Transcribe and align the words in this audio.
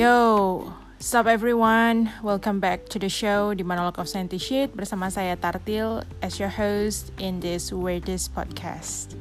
Yo, 0.00 0.64
sup 0.96 1.28
everyone? 1.28 2.08
Welcome 2.24 2.56
back 2.56 2.88
to 2.88 2.96
the 2.96 3.12
show 3.12 3.52
di 3.52 3.60
Monologue 3.60 4.00
of 4.00 4.08
Shit 4.08 4.72
bersama 4.72 5.12
saya 5.12 5.36
Tartil 5.36 6.08
as 6.24 6.40
your 6.40 6.48
host 6.48 7.12
in 7.20 7.44
this 7.44 7.68
weirdest 7.68 8.32
podcast. 8.32 9.12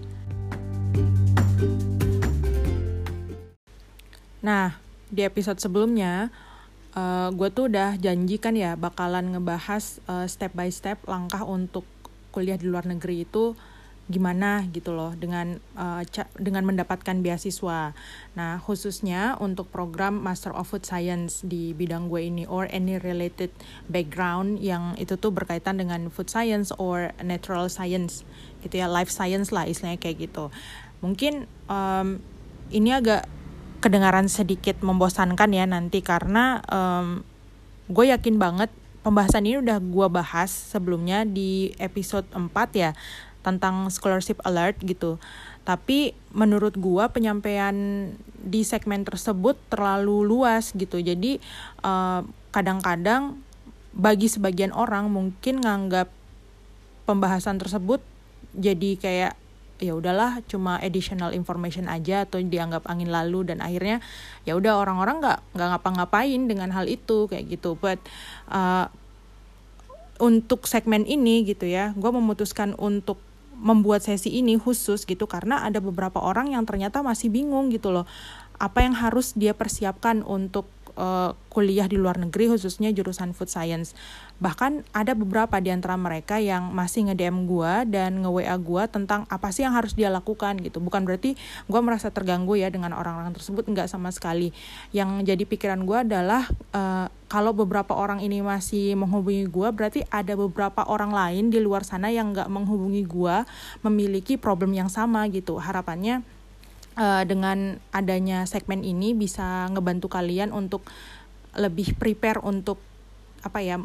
Nah, 4.40 4.80
di 5.12 5.28
episode 5.28 5.60
sebelumnya, 5.60 6.32
uh, 6.96 7.28
gue 7.36 7.52
tuh 7.52 7.68
udah 7.68 8.00
janjikan 8.00 8.56
ya 8.56 8.80
bakalan 8.80 9.36
ngebahas 9.36 10.00
uh, 10.08 10.32
step 10.32 10.56
by 10.56 10.72
step 10.72 11.04
langkah 11.04 11.44
untuk 11.44 11.84
kuliah 12.32 12.56
di 12.56 12.72
luar 12.72 12.88
negeri 12.88 13.28
itu 13.28 13.52
gimana 14.10 14.66
gitu 14.74 14.98
loh 14.98 15.14
dengan 15.14 15.62
uh, 15.78 16.02
dengan 16.42 16.66
mendapatkan 16.66 17.22
beasiswa. 17.22 17.94
Nah, 18.34 18.58
khususnya 18.58 19.38
untuk 19.38 19.70
program 19.70 20.18
Master 20.18 20.50
of 20.58 20.66
Food 20.74 20.84
Science 20.84 21.46
di 21.46 21.78
bidang 21.78 22.10
gue 22.10 22.26
ini 22.26 22.44
or 22.50 22.66
any 22.74 22.98
related 22.98 23.54
background 23.86 24.58
yang 24.58 24.98
itu 24.98 25.14
tuh 25.14 25.30
berkaitan 25.30 25.78
dengan 25.78 26.10
food 26.10 26.26
science 26.26 26.74
or 26.82 27.14
natural 27.22 27.70
science 27.70 28.26
gitu 28.66 28.82
ya, 28.82 28.90
life 28.90 29.14
science 29.14 29.54
lah 29.54 29.70
istilahnya 29.70 30.02
kayak 30.02 30.26
gitu. 30.26 30.50
Mungkin 31.06 31.46
um, 31.70 32.18
ini 32.74 32.90
agak 32.98 33.30
kedengaran 33.80 34.26
sedikit 34.28 34.82
membosankan 34.82 35.54
ya 35.54 35.70
nanti 35.70 36.02
karena 36.02 36.66
um, 36.68 37.22
gue 37.88 38.10
yakin 38.10 38.42
banget 38.42 38.74
pembahasan 39.00 39.48
ini 39.48 39.64
udah 39.64 39.80
gue 39.80 40.08
bahas 40.12 40.52
sebelumnya 40.52 41.24
di 41.24 41.72
episode 41.80 42.28
4 42.36 42.52
ya 42.76 42.92
tentang 43.46 43.88
scholarship 43.94 44.40
alert 44.44 44.80
gitu. 44.84 45.18
Tapi 45.64 46.18
menurut 46.34 46.76
gua 46.80 47.12
penyampaian 47.12 47.76
di 48.40 48.62
segmen 48.64 49.04
tersebut 49.04 49.60
terlalu 49.70 50.24
luas 50.26 50.72
gitu. 50.74 51.00
Jadi 51.00 51.38
eh, 51.84 52.22
kadang-kadang 52.50 53.38
bagi 53.94 54.30
sebagian 54.30 54.72
orang 54.74 55.10
mungkin 55.10 55.62
nganggap 55.62 56.10
pembahasan 57.10 57.58
tersebut 57.58 58.02
jadi 58.54 58.92
kayak 59.02 59.34
ya 59.80 59.96
udahlah 59.96 60.44
cuma 60.46 60.76
additional 60.84 61.32
information 61.32 61.88
aja 61.88 62.28
atau 62.28 62.44
dianggap 62.44 62.84
angin 62.86 63.10
lalu 63.10 63.48
dan 63.48 63.64
akhirnya 63.64 64.04
ya 64.44 64.60
udah 64.60 64.76
orang-orang 64.76 65.24
nggak 65.24 65.40
nggak 65.56 65.70
ngapa-ngapain 65.74 66.42
dengan 66.52 66.70
hal 66.76 66.86
itu 66.86 67.32
kayak 67.32 67.48
gitu 67.48 67.80
but 67.80 67.98
uh, 68.52 68.92
untuk 70.20 70.68
segmen 70.68 71.08
ini 71.08 71.48
gitu 71.48 71.64
ya 71.64 71.96
gue 71.96 72.12
memutuskan 72.12 72.76
untuk 72.76 73.24
membuat 73.60 74.02
sesi 74.02 74.32
ini 74.32 74.56
khusus 74.56 75.04
gitu 75.04 75.28
karena 75.28 75.68
ada 75.68 75.84
beberapa 75.84 76.24
orang 76.24 76.56
yang 76.56 76.64
ternyata 76.64 77.04
masih 77.04 77.28
bingung 77.28 77.70
gitu 77.70 77.92
loh. 77.92 78.08
Apa 78.60 78.84
yang 78.84 78.96
harus 78.96 79.36
dia 79.36 79.56
persiapkan 79.56 80.24
untuk 80.24 80.68
uh, 81.00 81.32
kuliah 81.48 81.88
di 81.88 81.96
luar 81.96 82.20
negeri 82.20 82.52
khususnya 82.52 82.92
jurusan 82.92 83.32
food 83.32 83.48
science. 83.48 83.96
Bahkan 84.44 84.88
ada 84.92 85.16
beberapa 85.16 85.58
di 85.64 85.72
antara 85.72 85.96
mereka 85.96 86.38
yang 86.38 86.72
masih 86.72 87.10
nge-DM 87.10 87.48
gue 87.48 87.74
dan 87.92 88.20
nge-WA 88.24 88.56
gue 88.60 88.84
tentang 88.92 89.24
apa 89.28 89.50
sih 89.52 89.64
yang 89.64 89.76
harus 89.76 89.96
dia 89.96 90.12
lakukan 90.12 90.60
gitu. 90.60 90.84
Bukan 90.84 91.04
berarti 91.08 91.40
gue 91.68 91.80
merasa 91.80 92.12
terganggu 92.12 92.60
ya 92.60 92.68
dengan 92.68 92.96
orang-orang 92.96 93.32
tersebut, 93.32 93.68
enggak 93.68 93.88
sama 93.88 94.12
sekali. 94.12 94.52
Yang 94.92 95.26
jadi 95.28 95.44
pikiran 95.48 95.82
gue 95.88 95.98
adalah 96.04 96.48
uh, 96.76 97.08
kalau 97.30 97.54
beberapa 97.54 97.94
orang 97.94 98.26
ini 98.26 98.42
masih 98.42 98.98
menghubungi 98.98 99.46
gue, 99.46 99.68
berarti 99.70 100.02
ada 100.10 100.34
beberapa 100.34 100.82
orang 100.88 101.14
lain 101.14 101.54
di 101.54 101.62
luar 101.62 101.86
sana 101.86 102.10
yang 102.10 102.34
nggak 102.34 102.50
menghubungi 102.50 103.06
gue 103.06 103.36
memiliki 103.86 104.36
problem 104.36 104.74
yang 104.74 104.90
sama 104.90 105.30
gitu. 105.30 105.62
Harapannya 105.62 106.39
uh, 107.00 107.24
dengan 107.24 107.80
adanya 107.96 108.44
segmen 108.44 108.84
ini 108.84 109.16
bisa 109.16 109.72
ngebantu 109.72 110.12
kalian 110.12 110.52
untuk 110.52 110.84
lebih 111.56 111.96
prepare 111.96 112.44
untuk 112.44 112.78
apa 113.42 113.64
ya 113.64 113.80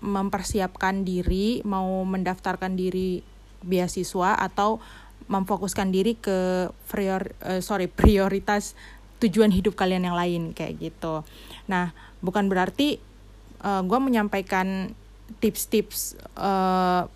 mempersiapkan 0.00 1.04
diri 1.04 1.60
mau 1.62 2.02
mendaftarkan 2.08 2.74
diri 2.74 3.20
beasiswa 3.64 4.36
atau 4.40 4.80
memfokuskan 5.28 5.88
diri 5.92 6.16
ke 6.16 6.68
prior 6.88 7.32
uh, 7.44 7.60
sorry 7.60 7.88
prioritas 7.88 8.72
tujuan 9.22 9.52
hidup 9.52 9.76
kalian 9.78 10.04
yang 10.04 10.16
lain 10.16 10.52
kayak 10.52 10.80
gitu. 10.80 11.24
Nah 11.70 11.96
bukan 12.20 12.48
berarti 12.48 13.00
uh, 13.64 13.80
gue 13.80 13.98
menyampaikan 14.00 14.92
tips-tips 15.40 16.20
uh, 16.36 17.08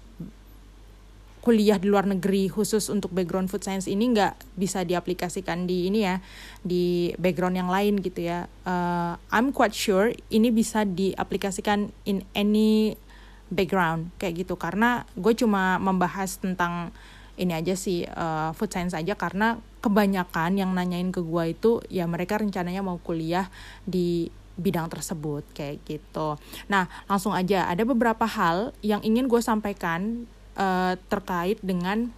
kuliah 1.49 1.81
di 1.81 1.89
luar 1.89 2.05
negeri 2.05 2.53
khusus 2.53 2.93
untuk 2.93 3.09
background 3.09 3.49
food 3.49 3.65
science 3.65 3.89
ini 3.89 4.13
nggak 4.13 4.53
bisa 4.53 4.85
diaplikasikan 4.85 5.65
di 5.65 5.89
ini 5.89 6.05
ya 6.05 6.21
di 6.61 7.09
background 7.17 7.57
yang 7.57 7.73
lain 7.73 7.97
gitu 8.05 8.29
ya. 8.29 8.45
Uh, 8.69 9.17
I'm 9.33 9.57
quite 9.57 9.73
sure 9.73 10.13
ini 10.29 10.53
bisa 10.53 10.85
diaplikasikan 10.85 11.89
in 12.05 12.21
any 12.37 13.01
background 13.49 14.13
kayak 14.21 14.45
gitu. 14.45 14.61
Karena 14.61 15.09
gue 15.17 15.33
cuma 15.33 15.81
membahas 15.81 16.37
tentang 16.37 16.93
ini 17.41 17.57
aja 17.57 17.73
sih 17.73 18.05
uh, 18.05 18.53
food 18.53 18.69
science 18.69 18.93
aja. 18.93 19.17
Karena 19.17 19.57
kebanyakan 19.81 20.61
yang 20.61 20.77
nanyain 20.77 21.09
ke 21.09 21.25
gue 21.25 21.57
itu 21.57 21.81
ya 21.89 22.05
mereka 22.05 22.37
rencananya 22.37 22.85
mau 22.85 23.01
kuliah 23.01 23.49
di 23.89 24.29
bidang 24.61 24.93
tersebut 24.93 25.49
kayak 25.57 25.81
gitu. 25.89 26.37
Nah 26.69 26.93
langsung 27.09 27.33
aja. 27.33 27.73
Ada 27.73 27.89
beberapa 27.89 28.29
hal 28.29 28.77
yang 28.85 29.01
ingin 29.01 29.33
gue 29.33 29.41
sampaikan 29.41 30.29
uh, 30.59 30.99
terkait 31.09 31.57
dengan 31.63 32.11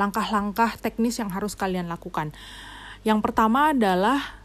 langkah-langkah 0.00 0.78
teknis 0.80 1.20
yang 1.20 1.28
harus 1.28 1.52
kalian 1.52 1.90
lakukan. 1.90 2.32
Yang 3.04 3.20
pertama 3.20 3.74
adalah 3.74 4.40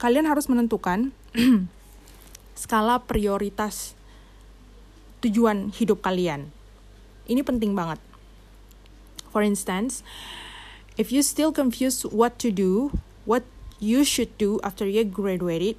kalian 0.00 0.24
harus 0.30 0.48
menentukan 0.48 1.12
skala 2.62 3.02
prioritas 3.04 3.98
tujuan 5.20 5.74
hidup 5.74 6.00
kalian. 6.00 6.48
Ini 7.28 7.42
penting 7.44 7.74
banget. 7.76 8.00
For 9.30 9.44
instance, 9.44 10.02
if 10.98 11.10
you 11.10 11.22
still 11.22 11.52
confused 11.54 12.06
what 12.10 12.38
to 12.42 12.50
do, 12.50 12.96
what 13.26 13.46
you 13.78 14.02
should 14.02 14.34
do 14.38 14.58
after 14.66 14.84
you 14.84 15.06
graduated, 15.06 15.78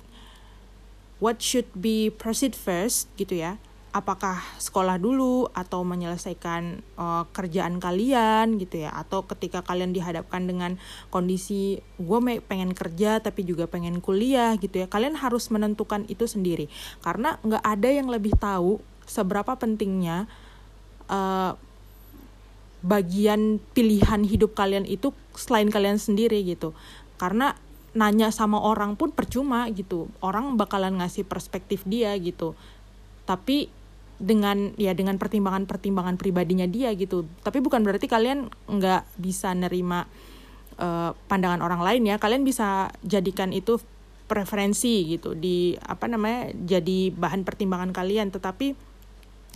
what 1.20 1.44
should 1.44 1.68
be 1.76 2.12
proceed 2.12 2.56
first 2.56 3.08
gitu 3.16 3.40
ya 3.40 3.60
apakah 3.94 4.42
sekolah 4.58 4.98
dulu 4.98 5.48
atau 5.54 5.86
menyelesaikan 5.86 6.82
uh, 6.98 7.24
kerjaan 7.30 7.78
kalian 7.78 8.58
gitu 8.58 8.84
ya? 8.84 8.92
Atau 8.92 9.30
ketika 9.30 9.62
kalian 9.62 9.94
dihadapkan 9.94 10.50
dengan 10.50 10.82
kondisi 11.14 11.78
gue 12.02 12.20
pengen 12.42 12.74
kerja 12.74 13.22
tapi 13.22 13.46
juga 13.46 13.70
pengen 13.70 14.02
kuliah 14.02 14.58
gitu 14.58 14.82
ya 14.82 14.90
kalian 14.90 15.14
harus 15.14 15.54
menentukan 15.54 16.10
itu 16.10 16.26
sendiri. 16.26 16.68
Karena 17.06 17.38
nggak 17.46 17.62
ada 17.62 17.90
yang 17.94 18.10
lebih 18.10 18.34
tahu 18.34 18.82
seberapa 19.06 19.54
pentingnya 19.54 20.26
uh, 21.08 21.54
bagian 22.84 23.62
pilihan 23.78 24.28
hidup 24.28 24.58
kalian 24.58 24.84
itu 24.90 25.14
selain 25.38 25.70
kalian 25.70 26.02
sendiri 26.02 26.42
gitu. 26.42 26.74
Karena 27.22 27.56
nanya 27.94 28.34
sama 28.34 28.58
orang 28.58 28.98
pun 28.98 29.14
percuma 29.14 29.70
gitu. 29.70 30.10
Orang 30.18 30.58
bakalan 30.58 30.98
ngasih 30.98 31.30
perspektif 31.30 31.86
dia 31.86 32.12
gitu. 32.18 32.58
Tapi 33.24 33.70
dengan 34.22 34.78
ya 34.78 34.94
dengan 34.94 35.18
pertimbangan-pertimbangan 35.18 36.16
pribadinya 36.22 36.70
dia 36.70 36.94
gitu 36.94 37.26
tapi 37.42 37.60
bukan 37.60 37.82
berarti 37.82 38.06
kalian 38.06 38.48
nggak 38.70 39.04
bisa 39.20 39.52
nerima 39.58 40.06
uh, 40.78 41.18
pandangan 41.28 41.60
orang 41.66 41.82
lain 41.82 42.08
ya 42.08 42.16
kalian 42.22 42.46
bisa 42.46 42.94
jadikan 43.02 43.52
itu 43.52 43.82
preferensi 44.30 45.04
gitu 45.10 45.36
di 45.36 45.76
apa 45.84 46.08
namanya 46.08 46.56
jadi 46.56 47.12
bahan 47.12 47.44
pertimbangan 47.44 47.92
kalian 47.92 48.32
tetapi 48.32 48.74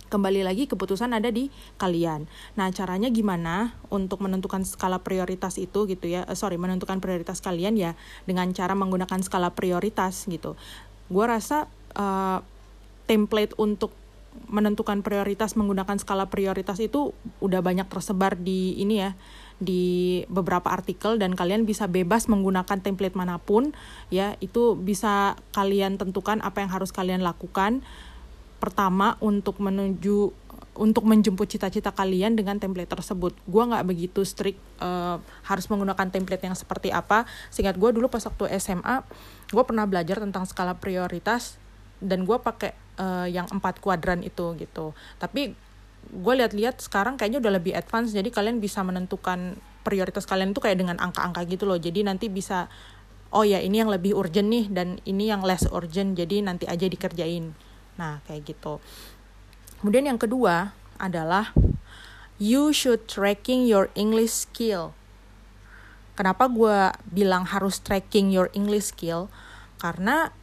kembali 0.08 0.40
lagi 0.40 0.64
keputusan 0.64 1.12
ada 1.12 1.28
di 1.28 1.52
kalian. 1.76 2.24
Nah 2.56 2.72
caranya 2.72 3.12
gimana 3.12 3.76
untuk 3.92 4.24
menentukan 4.24 4.64
skala 4.64 5.04
prioritas 5.04 5.60
itu 5.60 5.84
gitu 5.84 6.08
ya? 6.08 6.24
Uh, 6.24 6.34
sorry 6.34 6.56
menentukan 6.56 6.98
prioritas 6.98 7.44
kalian 7.44 7.76
ya 7.76 7.92
dengan 8.24 8.48
cara 8.56 8.72
menggunakan 8.72 9.20
skala 9.20 9.52
prioritas 9.52 10.24
gitu. 10.26 10.56
Gue 11.12 11.24
rasa 11.28 11.68
uh, 11.96 12.40
template 13.04 13.52
untuk 13.60 13.92
menentukan 14.46 15.02
prioritas 15.02 15.58
menggunakan 15.58 15.98
skala 15.98 16.30
prioritas 16.30 16.78
itu 16.78 17.10
udah 17.42 17.58
banyak 17.58 17.90
tersebar 17.90 18.38
di 18.38 18.78
ini 18.78 19.02
ya 19.02 19.18
di 19.58 20.22
beberapa 20.30 20.70
artikel 20.70 21.18
dan 21.18 21.34
kalian 21.34 21.66
bisa 21.66 21.90
bebas 21.90 22.30
menggunakan 22.30 22.78
template 22.78 23.18
mana 23.18 23.42
pun 23.42 23.74
ya 24.06 24.38
itu 24.38 24.78
bisa 24.78 25.34
kalian 25.50 25.98
tentukan 25.98 26.38
apa 26.46 26.62
yang 26.62 26.70
harus 26.70 26.94
kalian 26.94 27.26
lakukan 27.26 27.82
pertama 28.62 29.18
untuk 29.18 29.58
menuju 29.58 30.30
untuk 30.78 31.10
menjemput 31.10 31.50
cita-cita 31.50 31.90
kalian 31.90 32.38
dengan 32.38 32.62
template 32.62 32.86
tersebut. 32.86 33.34
Gue 33.50 33.62
nggak 33.66 33.82
begitu 33.82 34.22
strict 34.22 34.62
uh, 34.78 35.18
harus 35.42 35.66
menggunakan 35.66 36.06
template 36.06 36.46
yang 36.46 36.54
seperti 36.54 36.94
apa. 36.94 37.26
Singkat 37.50 37.74
gue 37.74 37.90
dulu 37.98 38.06
pas 38.06 38.22
waktu 38.22 38.46
SMA, 38.62 39.02
gue 39.50 39.64
pernah 39.66 39.90
belajar 39.90 40.22
tentang 40.22 40.46
skala 40.46 40.78
prioritas 40.78 41.58
dan 41.98 42.22
gue 42.22 42.38
pakai 42.38 42.78
uh, 42.98 43.26
yang 43.30 43.46
empat 43.48 43.80
kuadran 43.80 44.20
itu 44.26 44.58
gitu. 44.58 44.92
Tapi 45.16 45.54
gue 46.08 46.34
lihat-lihat 46.38 46.82
sekarang 46.82 47.18
kayaknya 47.18 47.42
udah 47.42 47.52
lebih 47.58 47.72
advance 47.74 48.14
jadi 48.14 48.28
kalian 48.30 48.62
bisa 48.62 48.80
menentukan 48.86 49.58
prioritas 49.82 50.24
kalian 50.28 50.52
tuh 50.52 50.68
kayak 50.68 50.78
dengan 50.82 51.00
angka-angka 51.00 51.46
gitu 51.48 51.64
loh. 51.64 51.80
Jadi 51.80 52.04
nanti 52.04 52.28
bisa 52.28 52.68
oh 53.32 53.44
ya 53.44 53.60
ini 53.60 53.80
yang 53.80 53.92
lebih 53.92 54.16
urgent 54.16 54.48
nih 54.48 54.66
dan 54.72 55.00
ini 55.04 55.28
yang 55.28 55.44
less 55.44 55.68
urgent 55.68 56.16
jadi 56.16 56.44
nanti 56.44 56.68
aja 56.68 56.84
dikerjain. 56.84 57.52
Nah 57.96 58.20
kayak 58.28 58.44
gitu. 58.52 58.82
Kemudian 59.80 60.10
yang 60.10 60.18
kedua 60.18 60.74
adalah 60.98 61.54
you 62.40 62.74
should 62.74 63.06
tracking 63.06 63.66
your 63.66 63.90
English 63.94 64.48
skill. 64.48 64.94
Kenapa 66.18 66.50
gue 66.50 66.90
bilang 67.14 67.46
harus 67.46 67.78
tracking 67.78 68.34
your 68.34 68.50
English 68.50 68.90
skill? 68.90 69.30
Karena 69.78 70.34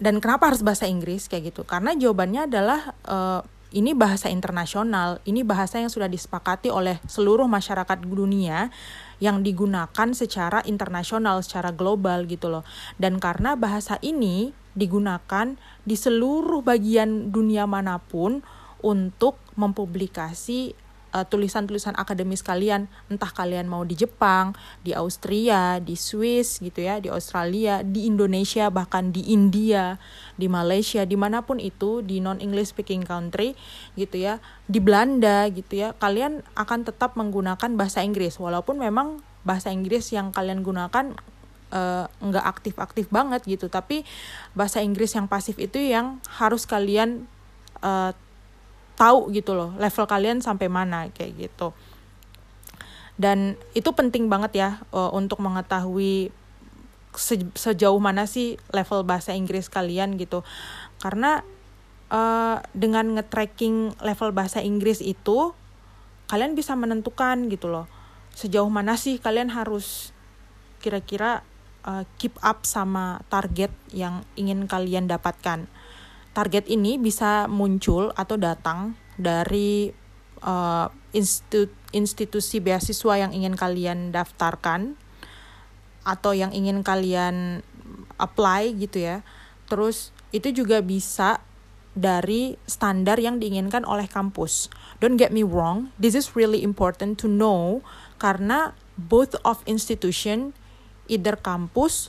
dan 0.00 0.18
kenapa 0.18 0.48
harus 0.48 0.64
bahasa 0.64 0.88
Inggris? 0.88 1.28
Kayak 1.28 1.52
gitu. 1.52 1.62
Karena 1.68 1.92
jawabannya 1.92 2.48
adalah 2.48 2.96
uh, 3.04 3.44
ini 3.70 3.92
bahasa 3.92 4.32
internasional. 4.32 5.20
Ini 5.28 5.44
bahasa 5.44 5.78
yang 5.78 5.92
sudah 5.92 6.08
disepakati 6.08 6.72
oleh 6.72 6.98
seluruh 7.06 7.46
masyarakat 7.46 8.00
dunia 8.02 8.72
yang 9.20 9.44
digunakan 9.44 10.08
secara 10.16 10.64
internasional 10.64 11.44
secara 11.44 11.70
global 11.70 12.24
gitu 12.24 12.48
loh. 12.48 12.64
Dan 12.96 13.20
karena 13.20 13.54
bahasa 13.54 14.00
ini 14.00 14.56
digunakan 14.72 15.54
di 15.84 15.94
seluruh 15.94 16.64
bagian 16.64 17.28
dunia 17.28 17.68
mana 17.68 18.00
pun 18.00 18.40
untuk 18.80 19.36
mempublikasi 19.60 20.72
uh, 21.14 21.26
tulisan-tulisan 21.26 21.94
akademis 21.98 22.42
kalian, 22.42 22.86
entah 23.10 23.30
kalian 23.30 23.66
mau 23.66 23.82
di 23.86 23.98
Jepang, 23.98 24.54
di 24.82 24.94
Austria, 24.94 25.78
di 25.82 25.94
Swiss 25.94 26.62
gitu 26.62 26.82
ya, 26.82 26.98
di 26.98 27.10
Australia, 27.10 27.82
di 27.82 28.06
Indonesia, 28.06 28.70
bahkan 28.70 29.10
di 29.10 29.30
India, 29.30 29.98
di 30.38 30.46
Malaysia, 30.46 31.02
di 31.04 31.16
mana 31.18 31.42
pun 31.42 31.58
itu, 31.58 32.00
di 32.00 32.22
non-English 32.22 32.72
speaking 32.74 33.04
country 33.04 33.54
gitu 33.98 34.16
ya, 34.18 34.38
di 34.70 34.78
Belanda 34.78 35.46
gitu 35.50 35.86
ya, 35.86 35.88
kalian 35.98 36.42
akan 36.54 36.86
tetap 36.86 37.18
menggunakan 37.18 37.74
bahasa 37.74 38.02
Inggris, 38.02 38.38
walaupun 38.38 38.78
memang 38.78 39.22
bahasa 39.42 39.72
Inggris 39.72 40.12
yang 40.12 40.30
kalian 40.36 40.60
gunakan 40.60 41.16
uh, 41.72 42.06
nggak 42.20 42.44
aktif-aktif 42.44 43.08
banget 43.08 43.42
gitu, 43.48 43.66
tapi 43.72 44.04
bahasa 44.52 44.84
Inggris 44.84 45.16
yang 45.16 45.26
pasif 45.26 45.56
itu 45.56 45.80
yang 45.80 46.20
harus 46.28 46.68
kalian 46.68 47.26
uh, 47.80 48.12
tahu 49.00 49.32
gitu 49.32 49.56
loh 49.56 49.72
level 49.80 50.04
kalian 50.04 50.44
sampai 50.44 50.68
mana 50.68 51.08
kayak 51.08 51.48
gitu. 51.48 51.72
Dan 53.16 53.56
itu 53.72 53.88
penting 53.96 54.28
banget 54.28 54.52
ya 54.60 54.70
uh, 54.92 55.12
untuk 55.16 55.40
mengetahui 55.40 56.32
se 57.16 57.40
sejauh 57.56 57.98
mana 57.98 58.28
sih 58.28 58.60
level 58.70 59.04
bahasa 59.08 59.32
Inggris 59.32 59.72
kalian 59.72 60.20
gitu. 60.20 60.44
Karena 61.00 61.40
uh, 62.12 62.60
dengan 62.76 63.16
nge-tracking 63.16 63.96
level 64.04 64.36
bahasa 64.36 64.60
Inggris 64.60 65.00
itu 65.00 65.56
kalian 66.28 66.54
bisa 66.54 66.76
menentukan 66.76 67.50
gitu 67.50 67.66
loh 67.66 67.90
sejauh 68.34 68.70
mana 68.70 68.94
sih 68.94 69.18
kalian 69.18 69.50
harus 69.50 70.14
kira-kira 70.78 71.42
uh, 71.82 72.06
keep 72.16 72.38
up 72.40 72.62
sama 72.62 73.20
target 73.26 73.74
yang 73.90 74.22
ingin 74.38 74.70
kalian 74.70 75.10
dapatkan 75.10 75.66
target 76.32 76.70
ini 76.70 76.96
bisa 76.96 77.50
muncul 77.50 78.14
atau 78.14 78.36
datang 78.38 78.94
dari 79.18 79.90
uh, 80.42 80.88
institu 81.10 81.70
institusi 81.90 82.62
beasiswa 82.62 83.18
yang 83.18 83.34
ingin 83.34 83.58
kalian 83.58 84.14
daftarkan 84.14 84.94
atau 86.06 86.32
yang 86.32 86.54
ingin 86.54 86.86
kalian 86.86 87.66
apply 88.16 88.78
gitu 88.78 89.02
ya. 89.02 89.26
Terus 89.66 90.14
itu 90.30 90.54
juga 90.54 90.78
bisa 90.86 91.42
dari 91.98 92.54
standar 92.70 93.18
yang 93.18 93.42
diinginkan 93.42 93.82
oleh 93.82 94.06
kampus. 94.06 94.70
Don't 95.02 95.18
get 95.18 95.34
me 95.34 95.42
wrong, 95.42 95.90
this 95.98 96.14
is 96.14 96.38
really 96.38 96.62
important 96.62 97.18
to 97.18 97.26
know 97.26 97.82
karena 98.22 98.78
both 98.94 99.34
of 99.42 99.58
institution 99.66 100.54
either 101.10 101.34
kampus 101.34 102.06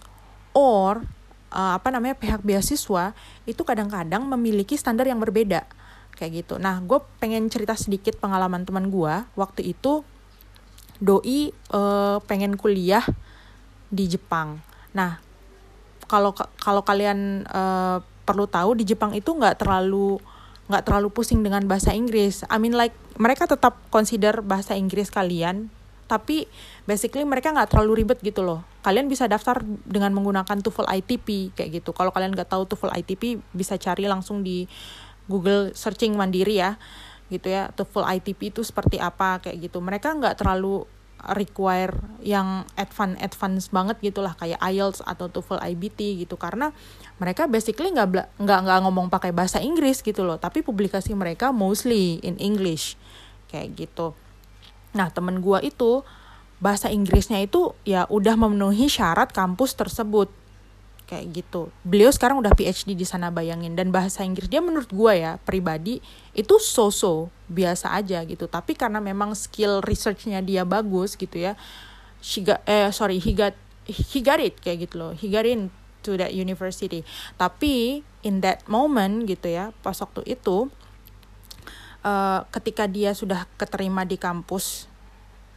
or 0.54 1.10
uh, 1.52 1.78
apa 1.78 1.92
namanya 1.92 2.16
pihak 2.18 2.42
beasiswa 2.42 3.14
itu 3.46 3.62
kadang-kadang 3.62 4.24
memiliki 4.26 4.80
standar 4.80 5.06
yang 5.06 5.20
berbeda 5.20 5.68
kayak 6.16 6.44
gitu. 6.44 6.60
Nah, 6.60 6.80
gue 6.84 7.00
pengen 7.20 7.48
cerita 7.48 7.76
sedikit 7.76 8.18
pengalaman 8.20 8.64
teman 8.68 8.92
gue 8.92 9.14
waktu 9.36 9.76
itu 9.76 10.04
doi 11.02 11.52
uh, 11.74 12.22
pengen 12.26 12.56
kuliah 12.56 13.04
di 13.92 14.08
Jepang. 14.08 14.62
Nah, 14.94 15.20
kalau 16.06 16.36
kalau 16.62 16.84
kalian 16.86 17.48
uh, 17.50 18.04
perlu 18.28 18.46
tahu 18.46 18.78
di 18.78 18.86
Jepang 18.86 19.12
itu 19.18 19.34
nggak 19.34 19.66
terlalu 19.66 20.22
nggak 20.72 20.88
terlalu 20.88 21.10
pusing 21.12 21.44
dengan 21.44 21.66
bahasa 21.68 21.92
Inggris. 21.92 22.48
I 22.48 22.62
mean 22.62 22.78
like 22.78 22.96
mereka 23.20 23.50
tetap 23.50 23.82
consider 23.92 24.40
bahasa 24.40 24.78
Inggris 24.78 25.12
kalian 25.12 25.68
tapi 26.12 26.44
basically 26.84 27.24
mereka 27.24 27.56
nggak 27.56 27.72
terlalu 27.72 28.04
ribet 28.04 28.20
gitu 28.20 28.44
loh. 28.44 28.68
Kalian 28.84 29.08
bisa 29.08 29.32
daftar 29.32 29.64
dengan 29.88 30.12
menggunakan 30.12 30.60
TOEFL 30.60 30.92
ITP 31.00 31.56
kayak 31.56 31.80
gitu. 31.80 31.96
Kalau 31.96 32.12
kalian 32.12 32.36
nggak 32.36 32.52
tahu 32.52 32.68
TOEFL 32.68 32.92
ITP 33.00 33.40
bisa 33.56 33.80
cari 33.80 34.12
langsung 34.12 34.44
di 34.44 34.68
Google 35.32 35.72
searching 35.72 36.20
mandiri 36.20 36.60
ya 36.60 36.76
gitu 37.32 37.48
ya 37.48 37.72
TOEFL 37.72 38.20
ITP 38.20 38.52
itu 38.52 38.60
seperti 38.68 39.00
apa 39.00 39.40
kayak 39.40 39.72
gitu. 39.72 39.80
Mereka 39.80 40.20
nggak 40.20 40.36
terlalu 40.44 40.84
require 41.32 41.94
yang 42.26 42.66
advance 42.74 43.16
advance 43.22 43.66
banget 43.70 44.02
gitulah 44.02 44.34
kayak 44.36 44.58
IELTS 44.60 45.06
atau 45.06 45.30
TOEFL 45.30 45.62
IBT 45.62 46.26
gitu 46.26 46.36
karena 46.36 46.74
mereka 47.22 47.46
basically 47.46 47.94
nggak 47.94 48.42
nggak 48.42 48.60
nggak 48.66 48.80
ngomong 48.84 49.08
pakai 49.14 49.30
bahasa 49.30 49.62
Inggris 49.62 50.02
gitu 50.02 50.26
loh 50.26 50.42
tapi 50.42 50.66
publikasi 50.66 51.14
mereka 51.14 51.54
mostly 51.54 52.18
in 52.26 52.42
English 52.42 52.98
kayak 53.54 53.78
gitu 53.78 54.18
Nah, 54.92 55.08
temen 55.12 55.40
gue 55.40 55.60
itu 55.64 56.04
bahasa 56.62 56.94
Inggrisnya 56.94 57.42
itu 57.42 57.74
ya 57.88 58.06
udah 58.08 58.38
memenuhi 58.38 58.86
syarat 58.88 59.34
kampus 59.34 59.74
tersebut. 59.74 60.30
Kayak 61.10 61.44
gitu. 61.44 61.68
Beliau 61.84 62.08
sekarang 62.08 62.40
udah 62.40 62.56
PhD 62.56 62.96
di 62.96 63.04
sana 63.04 63.28
bayangin 63.34 63.76
dan 63.76 63.92
bahasa 63.92 64.24
Inggris 64.24 64.48
dia 64.48 64.64
menurut 64.64 64.88
gue 64.88 65.14
ya 65.20 65.36
pribadi 65.44 66.00
itu 66.32 66.56
so-so 66.62 67.28
biasa 67.52 68.00
aja 68.00 68.24
gitu. 68.24 68.48
Tapi 68.48 68.80
karena 68.80 69.04
memang 69.04 69.36
skill 69.36 69.84
researchnya 69.84 70.40
dia 70.40 70.64
bagus 70.64 71.20
gitu 71.20 71.36
ya. 71.36 71.60
She 72.24 72.46
got, 72.46 72.64
eh 72.64 72.88
sorry, 72.96 73.20
he 73.20 73.36
got 73.36 73.58
he 73.90 74.24
got 74.24 74.40
it 74.40 74.62
kayak 74.64 74.88
gitu 74.88 74.96
loh. 75.02 75.12
He 75.12 75.28
got 75.28 75.44
in 75.44 75.74
to 76.06 76.16
that 76.16 76.32
university. 76.32 77.04
Tapi 77.36 78.06
in 78.24 78.40
that 78.46 78.64
moment 78.70 79.28
gitu 79.28 79.52
ya, 79.52 79.76
pas 79.84 79.98
waktu 80.00 80.24
itu 80.26 80.70
uh, 82.06 82.46
ketika 82.54 82.86
dia 82.86 83.14
sudah 83.16 83.46
keterima 83.56 84.06
di 84.06 84.16
kampus 84.18 84.90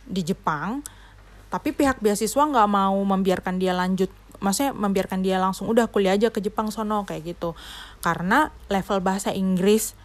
di 0.05 0.20
Jepang 0.20 0.85
tapi 1.49 1.70
pihak 1.70 2.02
beasiswa 2.02 2.43
nggak 2.50 2.67
mau 2.67 2.99
membiarkan 2.99 3.62
dia 3.62 3.70
lanjut 3.70 4.11
maksudnya 4.45 4.76
membiarkan 4.76 5.25
dia 5.25 5.40
langsung 5.40 5.71
udah 5.73 5.88
kuliah 5.88 6.12
aja 6.12 6.28
ke 6.28 6.45
Jepang 6.45 6.69
sono 6.69 7.09
kayak 7.09 7.37
gitu. 7.37 7.57
Karena 8.04 8.52
level 8.69 9.00
bahasa 9.00 9.33
Inggris 9.33 9.97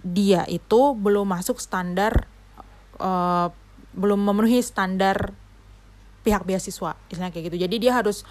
dia 0.00 0.48
itu 0.48 0.96
belum 0.96 1.28
masuk 1.28 1.60
standar 1.60 2.28
uh, 3.00 3.52
belum 3.92 4.20
memenuhi 4.24 4.60
standar 4.64 5.32
pihak 6.24 6.48
beasiswa 6.48 6.96
istilahnya 7.12 7.32
kayak 7.36 7.52
gitu. 7.52 7.58
Jadi 7.68 7.76
dia 7.82 7.92
harus 8.00 8.24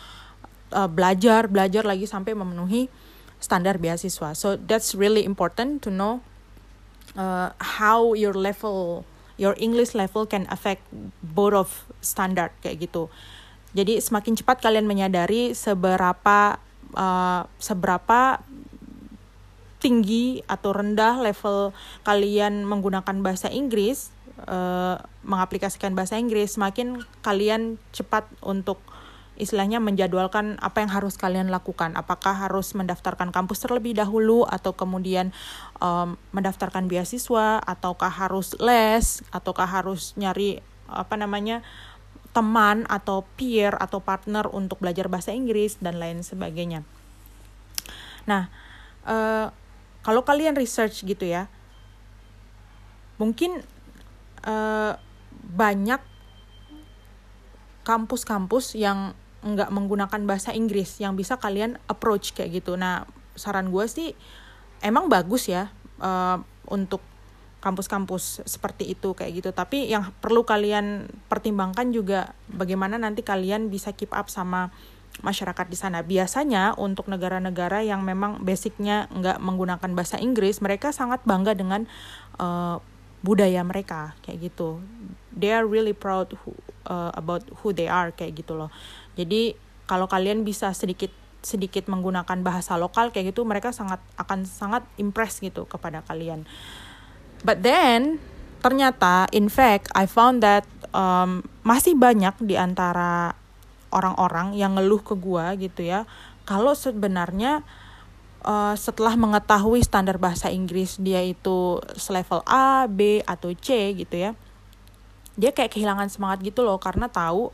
uh, 0.73 0.89
belajar 0.89 1.45
belajar 1.45 1.85
lagi 1.85 2.09
sampai 2.09 2.33
memenuhi 2.33 2.89
standar 3.37 3.77
beasiswa. 3.77 4.33
So 4.33 4.57
that's 4.57 4.97
really 4.97 5.21
important 5.27 5.85
to 5.85 5.93
know 5.93 6.25
uh, 7.15 7.51
how 7.59 8.13
your 8.13 8.33
level 8.33 9.03
your 9.35 9.57
English 9.57 9.97
level 9.97 10.29
can 10.29 10.45
affect 10.53 10.85
both 11.21 11.57
of 11.57 11.69
standard 12.05 12.53
kayak 12.61 12.85
gitu. 12.85 13.09
Jadi 13.73 13.97
semakin 13.97 14.37
cepat 14.37 14.61
kalian 14.61 14.85
menyadari 14.85 15.57
seberapa 15.57 16.61
uh, 16.93 17.41
seberapa 17.57 18.37
tinggi 19.81 20.39
atau 20.47 20.71
rendah 20.71 21.19
level 21.19 21.75
kalian 22.07 22.63
menggunakan 22.63 23.19
bahasa 23.19 23.51
Inggris, 23.51 24.13
uh, 24.47 25.01
mengaplikasikan 25.25 25.91
bahasa 25.97 26.15
Inggris, 26.15 26.55
semakin 26.55 27.03
kalian 27.25 27.81
cepat 27.91 28.29
untuk 28.39 28.79
istilahnya 29.33 29.81
menjadwalkan 29.81 30.61
apa 30.61 30.85
yang 30.85 30.91
harus 30.93 31.17
kalian 31.17 31.49
lakukan. 31.49 31.97
Apakah 31.97 32.37
harus 32.37 32.77
mendaftarkan 32.77 33.33
kampus 33.33 33.65
terlebih 33.65 33.97
dahulu 33.97 34.45
atau 34.45 34.77
kemudian 34.77 35.33
um, 35.81 36.15
mendaftarkan 36.35 36.85
beasiswa 36.85 37.57
ataukah 37.61 38.13
harus 38.13 38.53
les 38.61 39.25
ataukah 39.33 39.65
harus 39.65 40.13
nyari 40.19 40.61
apa 40.85 41.17
namanya 41.17 41.65
teman 42.33 42.85
atau 42.89 43.25
peer 43.37 43.77
atau 43.77 44.01
partner 44.01 44.49
untuk 44.49 44.81
belajar 44.81 45.05
bahasa 45.09 45.33
Inggris 45.33 45.77
dan 45.81 46.01
lain 46.01 46.25
sebagainya. 46.25 46.81
Nah, 48.25 48.49
uh, 49.05 49.53
kalau 50.01 50.25
kalian 50.25 50.57
research 50.57 51.05
gitu 51.05 51.25
ya, 51.29 51.49
mungkin 53.21 53.61
uh, 54.45 54.97
banyak 55.45 56.01
kampus-kampus 57.83 58.79
yang 58.79 59.13
nggak 59.43 59.69
menggunakan 59.69 60.21
bahasa 60.23 60.55
Inggris 60.55 60.97
yang 61.03 61.19
bisa 61.19 61.35
kalian 61.37 61.75
approach 61.91 62.31
kayak 62.31 62.63
gitu. 62.63 62.79
Nah, 62.79 63.03
saran 63.35 63.69
gue 63.69 63.85
sih 63.91 64.15
emang 64.79 65.11
bagus 65.11 65.51
ya 65.51 65.69
uh, 65.99 66.39
untuk 66.71 67.03
kampus-kampus 67.63 68.43
seperti 68.43 68.91
itu 68.91 69.15
kayak 69.15 69.31
gitu. 69.39 69.49
Tapi 69.55 69.87
yang 69.87 70.11
perlu 70.19 70.43
kalian 70.43 71.07
pertimbangkan 71.31 71.95
juga 71.95 72.35
bagaimana 72.51 72.99
nanti 72.99 73.23
kalian 73.23 73.71
bisa 73.71 73.95
keep 73.95 74.11
up 74.11 74.27
sama 74.27 74.71
masyarakat 75.23 75.71
di 75.71 75.77
sana. 75.79 76.03
Biasanya 76.03 76.75
untuk 76.75 77.07
negara-negara 77.07 77.79
yang 77.85 78.03
memang 78.03 78.43
basicnya 78.43 79.07
nggak 79.15 79.39
menggunakan 79.39 79.91
bahasa 79.95 80.19
Inggris, 80.19 80.59
mereka 80.59 80.91
sangat 80.91 81.23
bangga 81.23 81.55
dengan 81.55 81.87
uh, 82.41 82.83
budaya 83.23 83.63
mereka 83.63 84.17
kayak 84.27 84.51
gitu. 84.51 84.83
They 85.31 85.55
are 85.55 85.63
really 85.63 85.95
proud 85.95 86.35
uh, 86.87 87.11
about 87.15 87.43
who 87.61 87.75
they 87.75 87.89
are 87.89 88.11
kayak 88.15 88.39
gitu 88.39 88.55
loh. 88.55 88.71
Jadi 89.19 89.55
kalau 89.85 90.07
kalian 90.07 90.47
bisa 90.47 90.71
sedikit 90.71 91.11
sedikit 91.43 91.91
menggunakan 91.91 92.39
bahasa 92.39 92.79
lokal 92.79 93.11
kayak 93.11 93.35
gitu, 93.35 93.43
mereka 93.43 93.75
sangat 93.75 93.99
akan 94.15 94.47
sangat 94.47 94.87
impress 94.95 95.43
gitu 95.43 95.67
kepada 95.67 95.99
kalian. 96.07 96.47
But 97.43 97.59
then 97.61 98.23
ternyata, 98.63 99.27
in 99.35 99.51
fact, 99.51 99.91
I 99.91 100.07
found 100.07 100.39
that 100.39 100.63
um, 100.95 101.43
masih 101.67 101.99
banyak 101.99 102.39
di 102.39 102.55
antara 102.55 103.35
orang-orang 103.93 104.57
yang 104.57 104.79
ngeluh 104.79 105.05
ke 105.05 105.13
gua 105.13 105.53
gitu 105.53 105.85
ya 105.85 106.09
kalau 106.43 106.73
sebenarnya 106.73 107.61
uh, 108.43 108.75
setelah 108.75 109.13
mengetahui 109.15 109.85
standar 109.85 110.17
bahasa 110.17 110.49
Inggris 110.49 110.97
dia 110.99 111.21
itu 111.21 111.79
selevel 111.95 112.41
A, 112.49 112.89
B 112.89 113.21
atau 113.23 113.53
C 113.53 113.93
gitu 113.93 114.15
ya 114.17 114.31
dia 115.39 115.51
kayak 115.53 115.73
kehilangan 115.73 116.09
semangat 116.09 116.45
gitu 116.45 116.61
loh 116.61 116.77
karena 116.77 117.09
tahu 117.09 117.49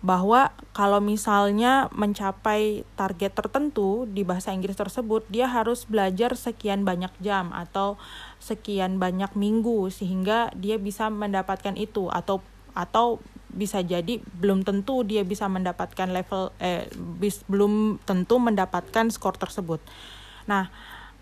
bahwa 0.00 0.48
kalau 0.72 0.96
misalnya 0.96 1.92
mencapai 1.92 2.88
target 2.96 3.36
tertentu 3.36 4.08
di 4.08 4.24
bahasa 4.24 4.48
Inggris 4.48 4.72
tersebut 4.72 5.28
dia 5.28 5.44
harus 5.44 5.84
belajar 5.84 6.32
sekian 6.40 6.88
banyak 6.88 7.12
jam 7.20 7.52
atau 7.52 8.00
sekian 8.40 8.96
banyak 8.96 9.28
minggu 9.36 9.92
sehingga 9.92 10.48
dia 10.56 10.80
bisa 10.80 11.12
mendapatkan 11.12 11.76
itu 11.76 12.08
atau 12.08 12.40
atau 12.72 13.20
bisa 13.52 13.84
jadi 13.84 14.22
belum 14.40 14.64
tentu 14.64 15.04
dia 15.04 15.20
bisa 15.20 15.50
mendapatkan 15.52 16.08
level 16.08 16.54
eh 16.62 16.88
bis, 16.96 17.44
belum 17.44 18.00
tentu 18.08 18.40
mendapatkan 18.40 19.12
skor 19.12 19.36
tersebut. 19.36 19.84
Nah, 20.48 20.72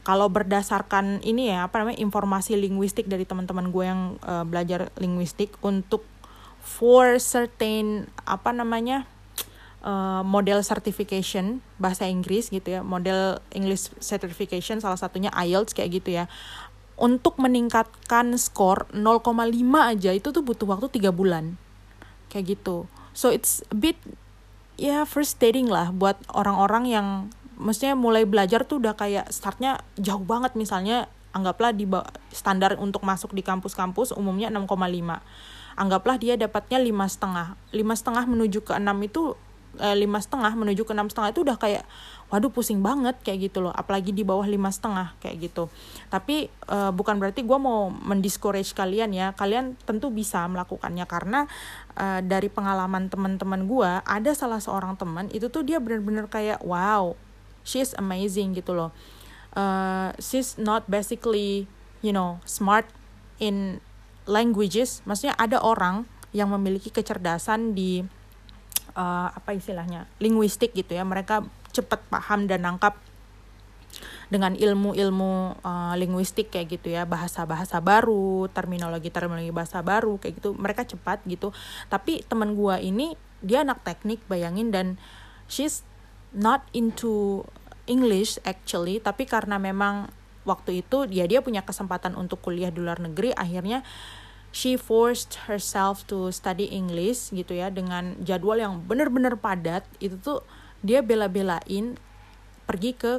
kalau 0.09 0.33
berdasarkan 0.33 1.21
ini 1.21 1.53
ya 1.53 1.69
apa 1.69 1.85
namanya 1.85 2.01
informasi 2.01 2.57
linguistik 2.57 3.13
dari 3.13 3.29
teman-teman 3.29 3.69
gue 3.69 3.85
yang 3.85 4.17
uh, 4.25 4.41
belajar 4.49 4.89
linguistik 4.97 5.53
untuk 5.61 6.01
for 6.65 7.21
certain 7.21 8.09
apa 8.25 8.57
namanya 8.57 9.05
uh, 9.85 10.25
model 10.25 10.65
certification 10.65 11.61
bahasa 11.77 12.09
Inggris 12.09 12.49
gitu 12.49 12.65
ya 12.73 12.81
model 12.81 13.37
English 13.53 13.93
certification 14.01 14.81
salah 14.81 14.97
satunya 14.97 15.29
IELTS 15.37 15.77
kayak 15.77 16.01
gitu 16.01 16.17
ya 16.17 16.25
untuk 16.97 17.37
meningkatkan 17.37 18.33
skor 18.41 18.89
0,5 18.97 19.29
aja 19.77 20.11
itu 20.17 20.33
tuh 20.33 20.41
butuh 20.41 20.73
waktu 20.73 20.89
tiga 20.89 21.13
bulan 21.13 21.61
kayak 22.33 22.57
gitu. 22.57 22.89
So 23.13 23.29
it's 23.29 23.61
a 23.69 23.77
bit 23.77 24.01
ya 24.81 25.05
first 25.05 25.37
dating 25.37 25.69
lah 25.69 25.93
buat 25.93 26.17
orang-orang 26.33 26.85
yang 26.89 27.09
maksudnya 27.59 27.99
mulai 27.99 28.25
belajar 28.25 28.65
tuh 28.65 28.79
udah 28.79 28.95
kayak 28.95 29.29
startnya 29.35 29.83
jauh 29.99 30.23
banget. 30.23 30.55
Misalnya 30.55 31.11
anggaplah 31.35 31.75
di 31.75 31.85
standar 32.33 32.79
untuk 32.81 33.05
masuk 33.05 33.37
di 33.37 33.45
kampus-kampus 33.45 34.17
umumnya 34.17 34.49
6,5 34.49 34.65
anggaplah 35.79 36.19
dia 36.19 36.35
dapatnya 36.35 36.83
lima 36.83 37.07
setengah. 37.07 37.55
Lima 37.71 37.95
setengah 37.95 38.27
menuju 38.27 38.67
ke 38.67 38.75
enam 38.75 38.99
itu 38.99 39.39
Eh, 39.79 39.95
lima 39.95 40.19
setengah 40.19 40.59
menuju 40.59 40.83
ke 40.83 40.91
enam 40.91 41.07
setengah 41.07 41.31
itu 41.31 41.47
udah 41.47 41.55
kayak 41.55 41.87
waduh 42.33 42.51
pusing 42.51 42.83
banget 42.83 43.15
kayak 43.23 43.53
gitu 43.53 43.63
loh. 43.63 43.71
Apalagi 43.71 44.11
di 44.11 44.27
bawah 44.27 44.43
lima 44.49 44.75
setengah 44.75 45.15
kayak 45.23 45.39
gitu. 45.39 45.71
Tapi 46.11 46.51
uh, 46.67 46.91
bukan 46.91 47.21
berarti 47.23 47.47
gue 47.47 47.59
mau 47.61 47.87
mendiscourage 47.87 48.75
kalian 48.75 49.15
ya. 49.15 49.37
Kalian 49.39 49.79
tentu 49.87 50.11
bisa 50.11 50.43
melakukannya 50.51 51.07
karena 51.07 51.47
uh, 51.95 52.21
dari 52.25 52.51
pengalaman 52.51 53.07
teman-teman 53.07 53.71
gue 53.71 53.91
ada 54.03 54.31
salah 54.35 54.59
seorang 54.59 54.99
teman 54.99 55.31
itu 55.31 55.47
tuh 55.47 55.63
dia 55.63 55.79
bener-bener 55.79 56.27
kayak 56.27 56.59
wow 56.67 57.15
she's 57.69 57.93
amazing 58.01 58.57
gitu 58.57 58.73
loh. 58.73 58.97
Uh, 59.53 60.17
she's 60.17 60.57
not 60.57 60.89
basically 60.89 61.69
you 62.01 62.17
know 62.17 62.41
smart 62.49 62.89
in 63.37 63.85
languages. 64.25 65.05
Maksudnya 65.05 65.37
ada 65.37 65.61
orang 65.61 66.09
yang 66.33 66.49
memiliki 66.49 66.89
kecerdasan 66.89 67.77
di 67.77 68.01
uh, 68.97 69.29
apa 69.29 69.53
istilahnya 69.53 70.09
linguistik 70.17 70.73
gitu 70.73 70.97
ya. 70.97 71.05
Mereka 71.05 71.45
cepat 71.77 72.01
paham 72.09 72.49
dan 72.49 72.65
nangkap 72.65 72.97
dengan 74.29 74.53
ilmu-ilmu 74.53 75.57
uh, 75.65 75.95
linguistik 75.97 76.53
kayak 76.53 76.81
gitu 76.81 76.93
ya. 76.93 77.05
Bahasa-bahasa 77.05 77.81
baru 77.85 78.49
terminologi-terminologi 78.53 79.53
bahasa 79.53 79.85
baru 79.85 80.17
kayak 80.17 80.41
gitu. 80.41 80.57
Mereka 80.57 80.89
cepat 80.89 81.21
gitu. 81.29 81.53
Tapi 81.93 82.25
teman 82.25 82.57
gua 82.57 82.81
ini 82.81 83.17
dia 83.45 83.63
anak 83.63 83.85
teknik 83.87 84.21
bayangin 84.27 84.75
dan 84.75 84.87
she's 85.49 85.87
not 86.35 86.61
into 86.77 87.45
English 87.89 88.39
actually. 88.45 89.01
Tapi 89.01 89.25
karena 89.25 89.57
memang 89.57 90.13
waktu 90.47 90.85
itu 90.87 91.05
dia 91.09 91.25
dia 91.29 91.41
punya 91.43 91.65
kesempatan 91.65 92.17
untuk 92.17 92.41
kuliah 92.41 92.73
di 92.73 92.81
luar 92.81 93.05
negeri 93.05 93.37
akhirnya 93.37 93.85
she 94.49 94.81
forced 94.81 95.37
herself 95.45 96.09
to 96.09 96.33
study 96.33 96.73
English 96.73 97.29
gitu 97.37 97.53
ya 97.53 97.69
dengan 97.69 98.17
jadwal 98.25 98.57
yang 98.57 98.81
bener-bener 98.85 99.37
padat. 99.37 99.85
Itu 100.01 100.17
tuh 100.21 100.39
dia 100.81 101.05
bela-belain 101.05 101.99
pergi 102.65 102.93
ke 102.97 103.13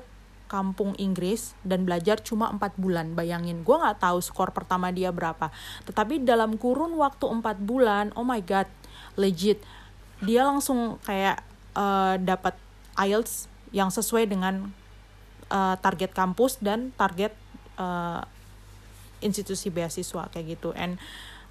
kampung 0.49 0.97
Inggris 0.97 1.53
dan 1.61 1.85
belajar 1.85 2.17
cuma 2.25 2.49
empat 2.49 2.73
bulan. 2.81 3.13
Bayangin 3.13 3.61
gue 3.61 3.75
nggak 3.77 4.01
tahu 4.01 4.17
skor 4.21 4.49
pertama 4.49 4.89
dia 4.89 5.13
berapa. 5.13 5.53
Tetapi 5.85 6.25
dalam 6.25 6.57
kurun 6.57 6.97
waktu 6.97 7.25
empat 7.29 7.61
bulan 7.61 8.09
oh 8.17 8.25
my 8.25 8.41
god 8.41 8.65
legit. 9.13 9.61
Dia 10.25 10.49
langsung 10.49 10.97
kayak 11.05 11.45
uh, 11.77 12.17
dapat 12.17 12.57
IELTS 12.97 13.48
yang 13.69 13.93
sesuai 13.93 14.29
dengan 14.29 14.73
uh, 15.49 15.75
target 15.81 16.13
kampus 16.13 16.57
dan 16.61 16.93
target 16.97 17.33
uh, 17.77 18.25
institusi 19.19 19.69
beasiswa 19.69 20.31
kayak 20.31 20.59
gitu. 20.59 20.71
And 20.73 20.97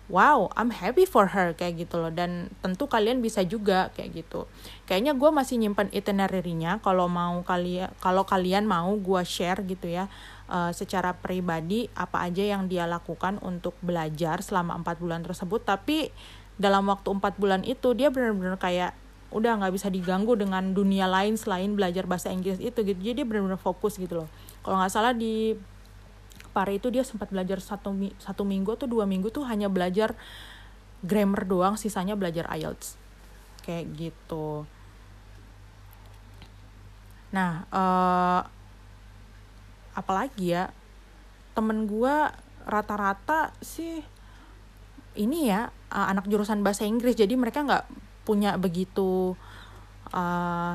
wow 0.09 0.49
I'm 0.57 0.73
happy 0.73 1.05
for 1.05 1.31
her 1.31 1.53
kayak 1.53 1.87
gitu 1.87 2.01
loh. 2.01 2.11
Dan 2.11 2.51
tentu 2.65 2.89
kalian 2.89 3.21
bisa 3.21 3.45
juga 3.45 3.93
kayak 3.95 4.25
gitu. 4.25 4.49
Kayaknya 4.89 5.13
gue 5.15 5.31
masih 5.31 5.57
nyimpan 5.61 5.89
itinerary-nya. 5.93 6.81
Kalau 6.81 7.07
mau 7.07 7.39
kalian 7.45 7.93
kalau 8.01 8.25
kalian 8.25 8.65
mau 8.65 8.91
gue 8.97 9.23
share 9.23 9.63
gitu 9.69 9.87
ya 9.87 10.09
uh, 10.49 10.73
secara 10.73 11.15
pribadi 11.15 11.87
apa 11.95 12.25
aja 12.25 12.43
yang 12.43 12.67
dia 12.67 12.89
lakukan 12.89 13.39
untuk 13.45 13.77
belajar 13.85 14.41
selama 14.41 14.75
empat 14.81 14.97
bulan 14.99 15.23
tersebut. 15.23 15.63
Tapi 15.63 16.11
dalam 16.59 16.91
waktu 16.91 17.15
empat 17.15 17.39
bulan 17.39 17.63
itu 17.63 17.95
dia 17.95 18.11
benar-benar 18.11 18.59
kayak 18.59 18.93
udah 19.29 19.61
nggak 19.61 19.75
bisa 19.77 19.93
diganggu 19.93 20.33
dengan 20.41 20.73
dunia 20.73 21.05
lain 21.05 21.37
selain 21.37 21.77
belajar 21.77 22.09
bahasa 22.09 22.33
Inggris 22.33 22.57
itu 22.61 22.81
gitu. 22.81 22.97
Jadi 22.97 23.23
dia 23.23 23.27
benar-benar 23.29 23.61
fokus 23.61 24.01
gitu 24.01 24.25
loh. 24.25 24.29
Kalau 24.65 24.81
nggak 24.81 24.93
salah 24.93 25.13
di 25.13 25.57
Pare 26.49 26.81
itu 26.81 26.89
dia 26.89 27.05
sempat 27.05 27.29
belajar 27.29 27.61
satu, 27.61 27.93
satu 28.19 28.43
minggu 28.43 28.73
atau 28.75 28.89
dua 28.89 29.05
minggu 29.05 29.29
tuh 29.29 29.45
hanya 29.45 29.69
belajar 29.69 30.17
grammar 31.05 31.45
doang 31.45 31.77
sisanya 31.77 32.17
belajar 32.17 32.49
IELTS. 32.49 32.97
Kayak 33.63 33.85
gitu. 33.95 34.65
Nah 37.31 37.69
uh, 37.69 38.41
apalagi 39.93 40.57
ya 40.57 40.73
temen 41.53 41.85
gue 41.85 42.17
rata-rata 42.65 43.53
sih 43.61 44.01
ini 45.21 45.53
ya 45.53 45.69
uh, 45.93 46.07
anak 46.09 46.27
jurusan 46.33 46.65
bahasa 46.65 46.89
Inggris. 46.89 47.13
Jadi 47.13 47.37
mereka 47.37 47.61
nggak 47.61 48.08
punya 48.29 48.61
begitu 48.61 49.33
eh, 50.13 50.75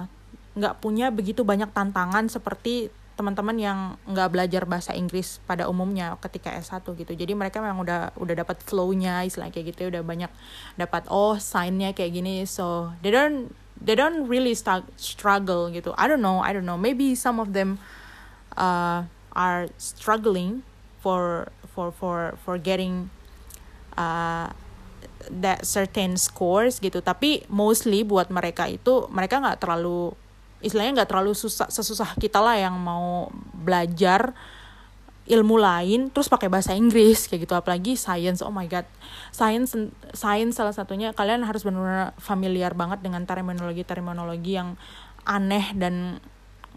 nggak 0.57 0.75
uh, 0.75 0.79
punya 0.81 1.13
begitu 1.13 1.45
banyak 1.45 1.69
tantangan 1.69 2.25
seperti 2.25 2.89
teman-teman 3.13 3.57
yang 3.61 3.79
nggak 4.09 4.29
belajar 4.33 4.65
bahasa 4.65 4.97
Inggris 4.97 5.37
pada 5.45 5.69
umumnya 5.69 6.17
ketika 6.17 6.49
S1 6.49 6.81
gitu. 6.97 7.13
Jadi 7.13 7.37
mereka 7.37 7.61
memang 7.61 7.85
udah 7.85 8.09
udah 8.17 8.35
dapat 8.41 8.57
flow-nya 8.65 9.21
istilah 9.21 9.53
kayak 9.53 9.73
gitu 9.73 9.85
ya, 9.85 9.87
udah 9.93 10.03
banyak 10.03 10.31
dapat 10.81 11.05
oh 11.13 11.37
sign-nya 11.37 11.93
kayak 11.93 12.17
gini. 12.17 12.41
So 12.49 12.89
they 13.05 13.13
don't 13.13 13.53
they 13.77 13.93
don't 13.93 14.25
really 14.25 14.57
start 14.57 14.89
struggle 14.97 15.69
gitu. 15.69 15.93
I 15.93 16.09
don't 16.09 16.25
know, 16.25 16.41
I 16.41 16.57
don't 16.57 16.65
know. 16.65 16.77
Maybe 16.79 17.13
some 17.13 17.37
of 17.37 17.53
them 17.53 17.77
uh, 18.57 19.05
are 19.37 19.69
struggling 19.77 20.65
for 21.05 21.53
for 21.69 21.93
for 21.93 22.33
for 22.41 22.57
getting 22.57 23.13
uh, 23.93 24.49
that 25.29 25.63
certain 25.63 26.19
scores 26.19 26.81
gitu. 26.81 26.99
Tapi 26.99 27.45
mostly 27.47 28.01
buat 28.03 28.27
mereka 28.33 28.67
itu 28.67 29.07
mereka 29.13 29.39
nggak 29.39 29.59
terlalu 29.63 30.15
istilahnya 30.63 31.03
nggak 31.03 31.09
terlalu 31.11 31.35
susah 31.35 31.67
sesusah 31.67 32.15
kita 32.15 32.39
lah 32.39 32.55
yang 32.55 32.75
mau 32.79 33.27
belajar 33.51 34.31
ilmu 35.23 35.55
lain 35.55 36.11
terus 36.11 36.27
pakai 36.27 36.51
bahasa 36.51 36.75
Inggris 36.75 37.27
kayak 37.31 37.47
gitu. 37.47 37.55
Apalagi 37.55 37.95
science 37.95 38.43
oh 38.43 38.51
my 38.51 38.67
god. 38.67 38.87
Science 39.31 39.75
science 40.11 40.59
salah 40.59 40.75
satunya 40.75 41.15
kalian 41.15 41.47
harus 41.47 41.63
benar-benar 41.63 42.15
familiar 42.19 42.75
banget 42.75 42.99
dengan 43.03 43.23
terminologi 43.23 43.83
terminologi 43.87 44.59
yang 44.59 44.75
aneh 45.23 45.71
dan 45.79 46.19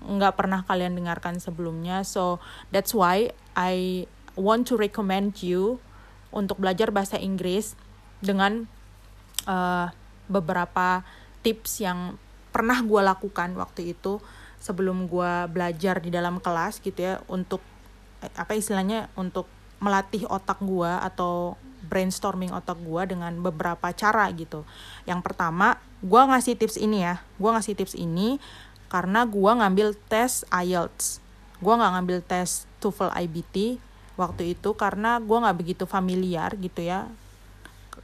nggak 0.06 0.38
pernah 0.38 0.62
kalian 0.62 0.94
dengarkan 0.94 1.42
sebelumnya. 1.42 2.06
So 2.06 2.38
that's 2.70 2.94
why 2.94 3.34
I 3.58 4.06
want 4.38 4.70
to 4.70 4.78
recommend 4.78 5.42
you 5.42 5.82
untuk 6.30 6.60
belajar 6.60 6.92
bahasa 6.92 7.16
Inggris 7.16 7.74
dengan 8.20 8.64
uh, 9.48 9.88
beberapa 10.26 11.06
tips 11.44 11.82
yang 11.82 12.18
pernah 12.50 12.80
gue 12.80 13.02
lakukan 13.04 13.52
waktu 13.54 13.92
itu 13.94 14.18
sebelum 14.58 15.06
gue 15.06 15.32
belajar 15.52 16.00
di 16.00 16.10
dalam 16.10 16.40
kelas 16.40 16.80
gitu 16.80 16.96
ya 16.98 17.14
untuk 17.30 17.60
eh, 18.24 18.32
apa 18.34 18.56
istilahnya 18.56 19.12
untuk 19.14 19.46
melatih 19.78 20.24
otak 20.26 20.58
gue 20.64 20.88
atau 20.88 21.54
brainstorming 21.86 22.50
otak 22.50 22.80
gue 22.82 23.02
dengan 23.06 23.30
beberapa 23.38 23.94
cara 23.94 24.26
gitu. 24.34 24.66
Yang 25.06 25.20
pertama, 25.22 25.78
gue 26.02 26.18
ngasih 26.18 26.58
tips 26.58 26.76
ini 26.80 27.06
ya. 27.06 27.22
Gue 27.38 27.50
ngasih 27.54 27.78
tips 27.78 27.94
ini 27.94 28.42
karena 28.90 29.22
gue 29.22 29.50
ngambil 29.52 29.94
tes 30.10 30.42
IELTS. 30.50 31.22
Gue 31.62 31.74
nggak 31.78 31.92
ngambil 31.94 32.18
tes 32.26 32.66
TOEFL 32.82 33.14
IBT 33.14 33.78
waktu 34.18 34.56
itu 34.56 34.72
karena 34.74 35.22
gue 35.22 35.38
nggak 35.38 35.56
begitu 35.56 35.84
familiar 35.86 36.50
gitu 36.58 36.82
ya. 36.82 37.06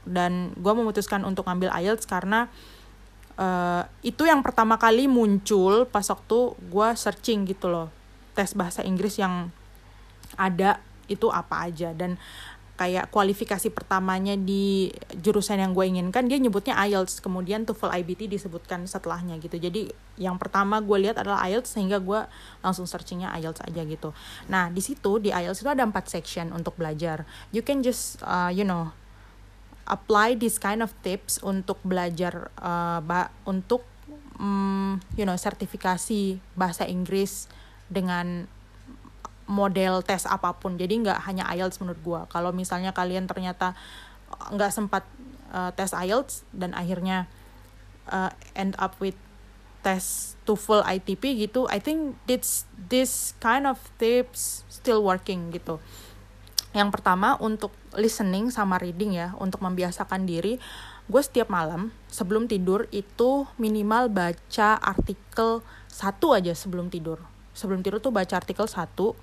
Dan 0.03 0.51
gue 0.59 0.73
memutuskan 0.75 1.23
untuk 1.23 1.47
ngambil 1.47 1.71
IELTS 1.73 2.05
karena 2.05 2.51
uh, 3.39 3.87
itu 4.03 4.27
yang 4.27 4.43
pertama 4.43 4.75
kali 4.75 5.07
muncul 5.07 5.87
pas 5.87 6.05
waktu 6.05 6.37
gue 6.57 6.87
searching 6.93 7.47
gitu 7.47 7.71
loh 7.71 7.87
tes 8.33 8.57
bahasa 8.57 8.81
Inggris 8.81 9.21
yang 9.21 9.53
ada 10.35 10.81
itu 11.05 11.29
apa 11.29 11.69
aja. 11.69 11.93
Dan 11.93 12.17
kayak 12.73 13.13
kualifikasi 13.13 13.69
pertamanya 13.69 14.33
di 14.33 14.89
jurusan 15.13 15.61
yang 15.61 15.77
gue 15.77 15.85
inginkan 15.85 16.25
dia 16.25 16.41
nyebutnya 16.41 16.73
IELTS. 16.89 17.21
Kemudian 17.21 17.69
TOEFL 17.69 17.93
IBT 18.01 18.33
disebutkan 18.33 18.89
setelahnya 18.89 19.37
gitu. 19.37 19.61
Jadi 19.61 19.93
yang 20.17 20.41
pertama 20.41 20.81
gue 20.81 20.97
lihat 21.05 21.21
adalah 21.21 21.45
IELTS 21.45 21.77
sehingga 21.77 22.01
gue 22.01 22.25
langsung 22.65 22.89
searchingnya 22.89 23.29
IELTS 23.37 23.61
aja 23.61 23.81
gitu. 23.85 24.09
Nah 24.49 24.73
di 24.73 24.81
situ 24.81 25.21
di 25.21 25.29
IELTS 25.29 25.61
itu 25.61 25.69
ada 25.69 25.85
empat 25.85 26.09
section 26.09 26.49
untuk 26.49 26.73
belajar. 26.73 27.29
You 27.53 27.61
can 27.61 27.85
just 27.85 28.17
uh, 28.25 28.49
you 28.49 28.65
know 28.65 28.89
apply 29.83 30.39
this 30.39 30.59
kind 30.59 30.79
of 30.79 30.95
tips 31.03 31.43
untuk 31.43 31.79
belajar 31.83 32.51
uh, 32.59 33.03
ba 33.03 33.33
untuk 33.43 33.83
um, 34.39 34.99
you 35.19 35.27
know 35.27 35.35
sertifikasi 35.35 36.39
bahasa 36.55 36.87
Inggris 36.87 37.51
dengan 37.91 38.47
model 39.47 40.01
tes 40.01 40.23
apa 40.23 40.55
pun. 40.55 40.79
Jadi 40.79 41.03
nggak 41.03 41.19
hanya 41.27 41.43
IELTS 41.51 41.83
menurut 41.83 41.99
gue 41.99 42.21
kalau 42.31 42.55
misalnya 42.55 42.95
kalian 42.95 43.27
ternyata 43.27 43.75
nggak 44.55 44.71
sempat 44.71 45.03
uh, 45.51 45.69
tes 45.75 45.91
IELTS 45.91 46.47
dan 46.55 46.71
akhirnya 46.73 47.27
uh, 48.09 48.31
end 48.55 48.73
up 48.79 48.97
with 49.03 49.15
tes 49.83 50.35
TOEFL 50.47 50.81
ITP 50.87 51.43
gitu 51.47 51.67
I 51.67 51.83
think 51.83 52.15
this 52.23 52.63
this 52.87 53.35
kind 53.43 53.67
of 53.67 53.77
tips 53.99 54.63
still 54.71 55.03
working 55.03 55.51
gitu 55.51 55.77
yang 56.73 56.89
pertama 56.89 57.37
untuk 57.37 57.69
listening 57.93 58.49
sama 58.49 58.81
reading 58.81 59.13
ya, 59.13 59.37
untuk 59.37 59.61
membiasakan 59.61 60.25
diri, 60.25 60.57
gue 61.05 61.21
setiap 61.21 61.53
malam 61.53 61.93
sebelum 62.09 62.49
tidur 62.49 62.89
itu 62.89 63.45
minimal 63.61 64.09
baca 64.09 64.81
artikel 64.81 65.61
satu 65.85 66.33
aja 66.33 66.57
sebelum 66.57 66.89
tidur. 66.89 67.21
Sebelum 67.53 67.85
tidur 67.85 68.01
tuh 68.01 68.09
baca 68.09 68.33
artikel 68.33 68.65
satu 68.65 69.13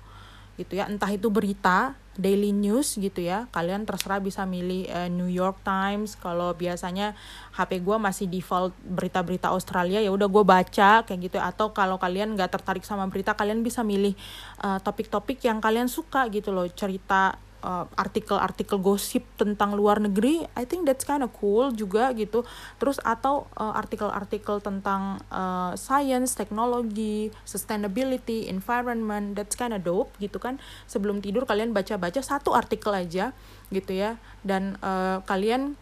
gitu 0.55 0.79
ya, 0.79 0.87
entah 0.87 1.11
itu 1.11 1.27
berita, 1.27 1.99
daily 2.21 2.53
news 2.53 2.93
gitu 3.01 3.25
ya. 3.25 3.49
Kalian 3.49 3.89
terserah 3.89 4.21
bisa 4.21 4.45
milih 4.45 4.85
uh, 4.93 5.09
New 5.09 5.27
York 5.27 5.65
Times. 5.65 6.13
Kalau 6.13 6.53
biasanya 6.53 7.17
HP 7.57 7.81
gue 7.81 7.97
masih 7.97 8.29
default 8.29 8.77
berita-berita 8.85 9.49
Australia 9.49 9.97
ya 9.97 10.13
udah 10.13 10.29
gue 10.29 10.43
baca 10.45 11.01
kayak 11.01 11.19
gitu. 11.25 11.41
Atau 11.41 11.73
kalau 11.73 11.97
kalian 11.97 12.37
nggak 12.37 12.61
tertarik 12.61 12.85
sama 12.85 13.09
berita, 13.09 13.33
kalian 13.33 13.65
bisa 13.65 13.81
milih 13.81 14.13
eh, 14.61 14.79
topik-topik 14.85 15.41
uh, 15.41 15.45
yang 15.49 15.57
kalian 15.57 15.89
suka 15.89 16.29
gitu 16.29 16.53
loh, 16.53 16.69
cerita 16.69 17.41
uh, 17.63 17.85
artikel-artikel 17.95 18.81
gosip 18.81 19.23
tentang 19.37 19.73
luar 19.73 20.01
negeri, 20.01 20.45
I 20.57 20.67
think 20.67 20.85
that's 20.89 21.07
kind 21.07 21.23
of 21.25 21.31
cool 21.37 21.71
juga 21.71 22.11
gitu. 22.13 22.43
Terus 22.81 22.99
atau 23.01 23.47
uh, 23.57 23.73
artikel-artikel 23.73 24.59
tentang 24.59 25.21
uh, 25.31 25.73
science, 25.77 26.35
teknologi, 26.35 27.31
sustainability, 27.47 28.49
environment, 28.51 29.33
that's 29.37 29.57
kind 29.57 29.71
of 29.71 29.81
dope 29.85 30.11
gitu 30.19 30.37
kan. 30.37 30.57
Sebelum 30.89 31.21
tidur 31.21 31.45
kalian 31.45 31.73
baca-baca 31.73 32.19
satu 32.19 32.53
artikel 32.53 32.91
aja 32.91 33.33
gitu 33.71 33.95
ya, 33.95 34.19
dan 34.43 34.75
uh, 34.83 35.23
kalian 35.23 35.79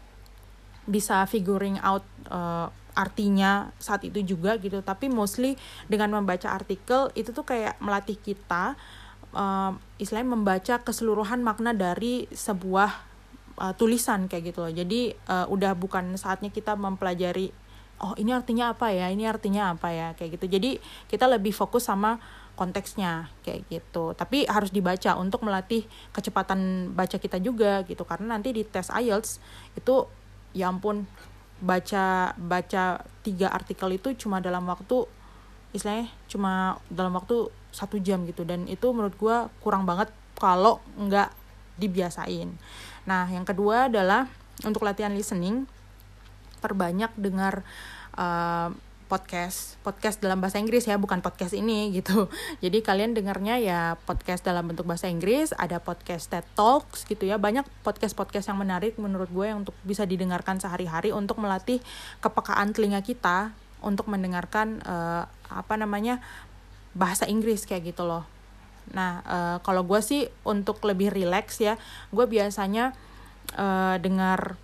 bisa 0.89 1.25
figuring 1.29 1.77
out 1.81 2.01
uh, 2.29 2.69
artinya 2.97 3.71
saat 3.79 4.03
itu 4.03 4.19
juga 4.25 4.59
gitu. 4.59 4.83
Tapi 4.83 5.07
mostly 5.07 5.55
dengan 5.87 6.19
membaca 6.19 6.51
artikel 6.51 7.07
itu 7.15 7.31
tuh 7.31 7.47
kayak 7.47 7.79
melatih 7.79 8.19
kita 8.19 8.75
uh, 9.33 9.75
istilahnya 10.01 10.33
membaca 10.33 10.75
keseluruhan 10.81 11.41
makna 11.43 11.75
dari 11.75 12.25
sebuah 12.31 12.91
uh, 13.59 13.73
tulisan 13.75 14.31
kayak 14.31 14.53
gitu 14.53 14.59
loh. 14.65 14.73
Jadi 14.73 15.13
uh, 15.27 15.45
udah 15.51 15.75
bukan 15.75 16.15
saatnya 16.15 16.49
kita 16.49 16.73
mempelajari 16.79 17.51
oh 17.99 18.15
ini 18.15 18.31
artinya 18.31 18.71
apa 18.71 18.95
ya, 18.95 19.11
ini 19.11 19.27
artinya 19.27 19.75
apa 19.75 19.91
ya 19.91 20.07
kayak 20.15 20.39
gitu. 20.39 20.45
Jadi 20.47 20.79
kita 21.11 21.27
lebih 21.27 21.51
fokus 21.51 21.91
sama 21.91 22.17
konteksnya 22.55 23.31
kayak 23.43 23.67
gitu. 23.67 24.15
Tapi 24.15 24.47
harus 24.47 24.71
dibaca 24.71 25.15
untuk 25.19 25.43
melatih 25.43 25.83
kecepatan 26.15 26.91
baca 26.95 27.17
kita 27.19 27.39
juga 27.39 27.83
gitu 27.87 28.03
karena 28.07 28.39
nanti 28.39 28.55
di 28.55 28.63
tes 28.63 28.87
IELTS 28.91 29.39
itu 29.75 30.07
ya 30.55 30.71
ampun 30.71 31.05
baca 31.59 32.33
baca 32.39 33.03
tiga 33.21 33.51
artikel 33.51 33.91
itu 33.91 34.15
cuma 34.15 34.39
dalam 34.39 34.63
waktu 34.63 35.03
istilahnya 35.75 36.07
cuma 36.31 36.79
dalam 36.87 37.11
waktu 37.13 37.51
satu 37.71 37.97
jam 38.01 38.25
gitu. 38.25 38.43
Dan 38.45 38.65
itu 38.65 38.89
menurut 38.91 39.15
gue 39.17 39.37
kurang 39.61 39.85
banget 39.85 40.09
kalau 40.37 40.81
nggak 40.95 41.31
dibiasain. 41.79 42.51
Nah 43.07 43.25
yang 43.31 43.47
kedua 43.47 43.87
adalah 43.87 44.27
untuk 44.67 44.83
latihan 44.83 45.15
listening 45.15 45.63
perbanyak 46.59 47.11
dengar 47.15 47.63
uh, 48.19 48.69
podcast. 49.09 49.81
Podcast 49.81 50.21
dalam 50.21 50.37
bahasa 50.37 50.61
Inggris 50.61 50.85
ya 50.85 50.95
bukan 51.01 51.25
podcast 51.25 51.57
ini 51.57 51.89
gitu. 51.97 52.29
Jadi 52.61 52.85
kalian 52.85 53.17
dengarnya 53.17 53.57
ya 53.57 53.79
podcast 54.05 54.45
dalam 54.45 54.69
bentuk 54.69 54.85
bahasa 54.85 55.09
Inggris 55.09 55.51
ada 55.57 55.81
podcast 55.81 56.29
TED 56.29 56.45
Talks 56.53 57.09
gitu 57.09 57.25
ya. 57.25 57.41
Banyak 57.41 57.65
podcast 57.81 58.13
podcast 58.13 58.51
yang 58.53 58.61
menarik 58.61 58.95
menurut 59.01 59.27
gue 59.33 59.49
yang 59.49 59.65
untuk 59.65 59.73
bisa 59.81 60.05
didengarkan 60.05 60.61
sehari-hari 60.61 61.09
untuk 61.09 61.41
melatih 61.41 61.81
kepekaan 62.21 62.71
telinga 62.71 63.01
kita 63.01 63.51
untuk 63.79 64.11
mendengarkan 64.11 64.83
uh, 64.83 65.23
apa 65.49 65.73
namanya 65.79 66.21
bahasa 66.93 67.29
Inggris 67.29 67.65
kayak 67.65 67.93
gitu 67.93 68.05
loh. 68.05 68.25
Nah, 68.93 69.21
uh, 69.25 69.57
kalau 69.61 69.85
gue 69.85 70.01
sih 70.01 70.25
untuk 70.41 70.81
lebih 70.85 71.13
rileks 71.13 71.61
ya, 71.61 71.77
gue 72.09 72.25
biasanya 72.25 72.97
uh, 73.57 73.95
dengar 74.01 74.57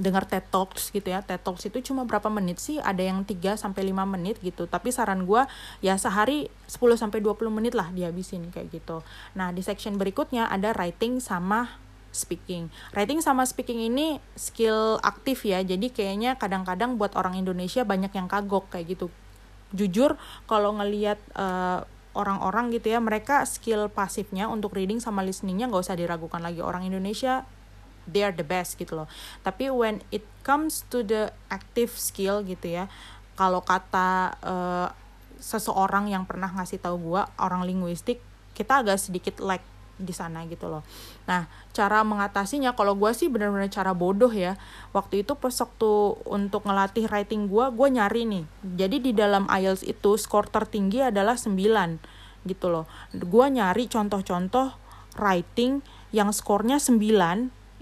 dengar 0.00 0.24
TED 0.24 0.48
Talks 0.48 0.88
gitu 0.88 1.12
ya. 1.12 1.20
TED 1.20 1.44
Talks 1.44 1.68
itu 1.68 1.78
cuma 1.84 2.08
berapa 2.08 2.32
menit 2.32 2.56
sih? 2.58 2.80
Ada 2.80 3.12
yang 3.12 3.28
3 3.28 3.60
sampai 3.60 3.92
5 3.92 4.08
menit 4.08 4.40
gitu. 4.40 4.64
Tapi 4.64 4.88
saran 4.88 5.28
gue 5.28 5.44
ya 5.84 6.00
sehari 6.00 6.48
10 6.68 6.80
sampai 6.96 7.20
20 7.20 7.52
menit 7.52 7.76
lah 7.76 7.92
dihabisin 7.92 8.48
kayak 8.48 8.72
gitu. 8.72 9.04
Nah, 9.36 9.52
di 9.52 9.60
section 9.60 10.00
berikutnya 10.00 10.48
ada 10.48 10.72
writing 10.72 11.20
sama 11.20 11.76
speaking. 12.12 12.72
Writing 12.96 13.20
sama 13.20 13.44
speaking 13.44 13.84
ini 13.84 14.16
skill 14.32 14.96
aktif 15.04 15.44
ya. 15.44 15.60
Jadi 15.60 15.92
kayaknya 15.92 16.40
kadang-kadang 16.40 16.96
buat 16.96 17.12
orang 17.12 17.36
Indonesia 17.36 17.84
banyak 17.84 18.12
yang 18.16 18.28
kagok 18.28 18.72
kayak 18.72 18.96
gitu 18.96 19.12
jujur 19.72 20.20
kalau 20.46 20.76
ngelihat 20.76 21.18
uh, 21.36 21.84
orang-orang 22.12 22.68
gitu 22.72 22.92
ya 22.92 23.00
mereka 23.00 23.48
skill 23.48 23.88
pasifnya 23.88 24.48
untuk 24.48 24.76
reading 24.76 25.00
sama 25.00 25.24
listeningnya 25.24 25.68
nggak 25.68 25.82
usah 25.88 25.96
diragukan 25.96 26.44
lagi. 26.44 26.60
Orang 26.60 26.84
Indonesia 26.84 27.48
they 28.04 28.20
are 28.20 28.34
the 28.34 28.44
best 28.44 28.76
gitu 28.76 28.94
loh. 28.94 29.08
Tapi 29.40 29.72
when 29.72 30.04
it 30.12 30.24
comes 30.44 30.84
to 30.92 31.00
the 31.00 31.32
active 31.48 31.96
skill 31.96 32.44
gitu 32.44 32.68
ya 32.68 32.84
kalau 33.32 33.64
kata 33.64 34.36
uh, 34.44 34.88
seseorang 35.42 36.06
yang 36.12 36.28
pernah 36.28 36.52
ngasih 36.52 36.78
tahu 36.78 37.00
gue 37.00 37.22
orang 37.40 37.66
linguistik 37.66 38.22
kita 38.52 38.84
agak 38.84 39.00
sedikit 39.00 39.40
lag 39.40 39.64
di 40.02 40.10
sana 40.10 40.44
gitu 40.50 40.66
loh. 40.66 40.82
Nah, 41.30 41.46
cara 41.70 42.02
mengatasinya 42.02 42.74
kalau 42.74 42.98
gue 42.98 43.10
sih 43.14 43.30
benar-benar 43.30 43.70
cara 43.70 43.94
bodoh 43.94 44.30
ya. 44.30 44.58
Waktu 44.90 45.22
itu 45.22 45.38
pas 45.38 45.54
waktu 45.54 45.90
untuk 46.26 46.66
ngelatih 46.66 47.06
writing 47.08 47.46
gue, 47.46 47.64
gue 47.70 47.88
nyari 47.88 48.22
nih. 48.26 48.44
Jadi 48.76 48.96
di 48.98 49.12
dalam 49.14 49.46
IELTS 49.46 49.86
itu 49.86 50.18
skor 50.18 50.50
tertinggi 50.50 51.00
adalah 51.00 51.38
9 51.38 51.54
gitu 52.44 52.66
loh. 52.68 52.90
Gue 53.14 53.46
nyari 53.48 53.86
contoh-contoh 53.86 54.74
writing 55.16 55.80
yang 56.12 56.34
skornya 56.34 56.76
9 56.76 56.98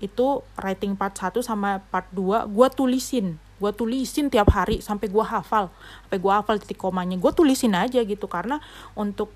itu 0.00 0.26
writing 0.56 0.96
part 0.96 1.12
1 1.16 1.44
sama 1.44 1.84
part 1.92 2.08
2 2.16 2.48
gue 2.48 2.68
tulisin 2.72 3.36
gue 3.60 3.72
tulisin 3.76 4.32
tiap 4.32 4.48
hari 4.56 4.80
sampai 4.80 5.12
gue 5.12 5.20
hafal 5.20 5.68
sampai 6.08 6.18
gue 6.18 6.32
hafal 6.32 6.56
titik 6.56 6.80
komanya 6.80 7.20
gue 7.20 7.32
tulisin 7.36 7.76
aja 7.76 8.00
gitu 8.00 8.24
karena 8.24 8.58
untuk 8.96 9.28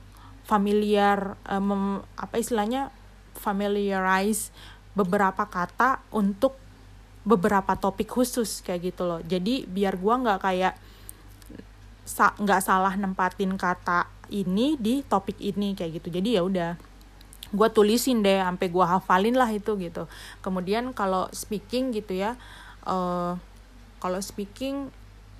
familiar 0.45 1.41
um, 1.49 2.05
apa 2.21 2.37
istilahnya 2.37 2.93
familiarize 3.35 4.53
beberapa 4.95 5.49
kata 5.49 6.05
untuk 6.15 6.55
beberapa 7.25 7.75
topik 7.75 8.13
khusus 8.13 8.61
kayak 8.61 8.95
gitu 8.95 9.09
loh. 9.09 9.21
Jadi 9.25 9.65
biar 9.65 9.97
gua 9.97 10.21
nggak 10.21 10.41
kayak 10.45 10.75
nggak 12.15 12.61
sa 12.61 12.77
salah 12.77 12.95
nempatin 13.01 13.57
kata 13.57 14.07
ini 14.29 14.77
di 14.77 15.01
topik 15.01 15.41
ini 15.41 15.73
kayak 15.73 16.05
gitu. 16.05 16.09
Jadi 16.13 16.37
ya 16.37 16.45
udah 16.45 16.77
gue 17.55 17.69
tulisin 17.71 18.21
deh 18.21 18.43
sampai 18.43 18.67
gue 18.69 18.85
hafalin 18.85 19.37
lah 19.39 19.49
itu 19.49 19.73
gitu. 19.81 20.05
Kemudian 20.45 20.93
kalau 20.93 21.31
speaking 21.33 21.95
gitu 21.97 22.13
ya 22.13 22.37
uh, 22.85 23.39
kalau 24.03 24.21
speaking 24.21 24.93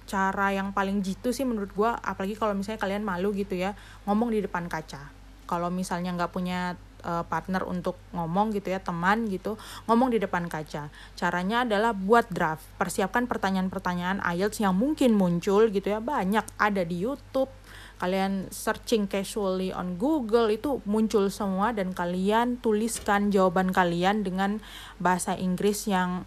cara 0.05 0.53
yang 0.53 0.77
paling 0.77 1.01
jitu 1.01 1.33
sih 1.33 1.49
menurut 1.49 1.73
gue 1.73 1.91
apalagi 1.91 2.37
kalau 2.37 2.53
misalnya 2.53 2.81
kalian 2.81 3.03
malu 3.05 3.33
gitu 3.33 3.57
ya 3.57 3.73
ngomong 4.05 4.33
di 4.33 4.45
depan 4.45 4.69
kaca. 4.69 5.13
Kalau 5.45 5.69
misalnya 5.69 6.17
nggak 6.17 6.33
punya 6.33 6.77
uh, 7.05 7.25
partner 7.29 7.63
untuk 7.69 8.01
ngomong 8.17 8.51
gitu 8.57 8.73
ya 8.73 8.81
teman 8.81 9.29
gitu 9.29 9.61
ngomong 9.87 10.17
di 10.17 10.19
depan 10.19 10.49
kaca. 10.49 10.89
Caranya 11.15 11.63
adalah 11.69 11.93
buat 11.93 12.27
draft 12.33 12.65
persiapkan 12.81 13.29
pertanyaan-pertanyaan 13.29 14.25
IELTS 14.25 14.65
yang 14.65 14.75
mungkin 14.75 15.15
muncul 15.15 15.69
gitu 15.69 15.93
ya 15.93 16.01
banyak 16.01 16.45
ada 16.57 16.83
di 16.83 17.05
YouTube. 17.05 17.53
Kalian 17.95 18.51
searching 18.51 19.07
casually 19.07 19.71
on 19.71 19.95
Google 19.97 20.51
itu 20.51 20.83
muncul 20.83 21.31
semua 21.31 21.71
dan 21.71 21.95
kalian 21.95 22.59
tuliskan 22.59 23.31
jawaban 23.31 23.71
kalian 23.71 24.27
dengan 24.27 24.59
bahasa 24.99 25.39
Inggris 25.39 25.87
yang 25.87 26.27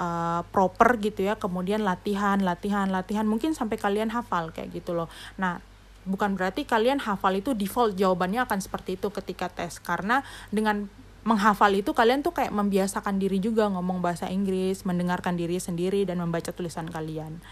uh, 0.00 0.40
proper 0.48 0.96
gitu 0.96 1.28
ya 1.28 1.36
kemudian 1.36 1.84
latihan 1.84 2.40
latihan 2.40 2.88
latihan 2.88 3.28
mungkin 3.28 3.52
sampai 3.52 3.76
kalian 3.76 4.08
hafal 4.08 4.50
kayak 4.50 4.72
gitu 4.72 4.96
loh. 4.96 5.12
Nah 5.36 5.60
bukan 6.08 6.32
berarti 6.32 6.64
kalian 6.64 7.04
hafal 7.04 7.36
itu 7.36 7.52
default 7.52 8.00
jawabannya 8.00 8.40
akan 8.48 8.58
seperti 8.64 8.96
itu 8.96 9.12
ketika 9.12 9.52
tes. 9.52 9.76
Karena 9.78 10.24
dengan 10.48 10.88
menghafal 11.20 11.76
itu 11.76 11.92
kalian 11.92 12.24
tuh 12.24 12.32
kayak 12.32 12.48
membiasakan 12.48 13.20
diri 13.20 13.44
juga 13.44 13.68
ngomong 13.68 14.00
bahasa 14.00 14.32
Inggris 14.32 14.88
mendengarkan 14.88 15.36
diri 15.36 15.60
sendiri 15.60 16.08
dan 16.08 16.16
membaca 16.16 16.48
tulisan 16.50 16.88
kalian. 16.88 17.44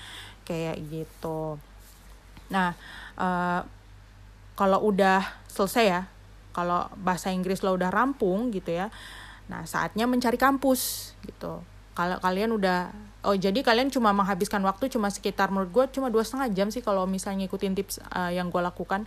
Kayak 0.48 0.80
gitu. 0.88 1.60
Nah 2.48 2.72
uh, 3.20 3.60
kalau 4.56 4.90
udah 4.90 5.22
selesai 5.46 5.84
ya 5.86 6.02
kalau 6.58 6.90
bahasa 6.98 7.30
Inggris 7.30 7.62
lo 7.62 7.78
udah 7.78 7.94
rampung 7.94 8.50
gitu 8.50 8.74
ya 8.74 8.90
nah 9.46 9.62
saatnya 9.62 10.10
mencari 10.10 10.34
kampus 10.34 11.14
gitu 11.22 11.62
kalau 11.98 12.22
kalian 12.22 12.54
udah 12.54 12.94
oh 13.26 13.34
jadi 13.34 13.58
kalian 13.66 13.90
cuma 13.90 14.14
menghabiskan 14.14 14.62
waktu 14.62 14.86
cuma 14.86 15.10
sekitar 15.10 15.50
menurut 15.50 15.74
gue 15.74 15.84
cuma 15.98 16.14
dua 16.14 16.22
setengah 16.22 16.54
jam 16.54 16.68
sih 16.70 16.78
kalau 16.78 17.10
misalnya 17.10 17.42
ngikutin 17.42 17.74
tips 17.74 17.98
uh, 18.14 18.30
yang 18.30 18.54
gue 18.54 18.62
lakukan. 18.62 19.02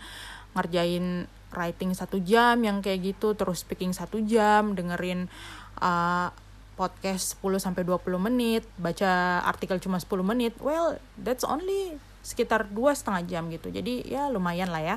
Ngerjain 0.52 1.32
writing 1.56 1.96
satu 1.96 2.20
jam 2.20 2.60
yang 2.60 2.84
kayak 2.84 3.16
gitu 3.16 3.32
terus 3.40 3.64
speaking 3.64 3.96
satu 3.96 4.20
jam 4.28 4.76
dengerin 4.76 5.32
uh, 5.80 6.28
podcast 6.76 7.40
10 7.40 7.64
sampai 7.64 7.88
20 7.88 8.20
menit 8.20 8.68
baca 8.76 9.40
artikel 9.48 9.80
cuma 9.80 9.96
10 9.96 10.12
menit. 10.28 10.52
Well 10.60 11.00
that's 11.16 11.48
only 11.48 11.96
sekitar 12.28 12.68
dua 12.68 12.92
setengah 12.92 13.24
jam 13.24 13.44
gitu. 13.48 13.72
Jadi 13.72 14.04
ya 14.04 14.28
lumayan 14.28 14.68
lah 14.68 14.84
ya. 14.84 14.96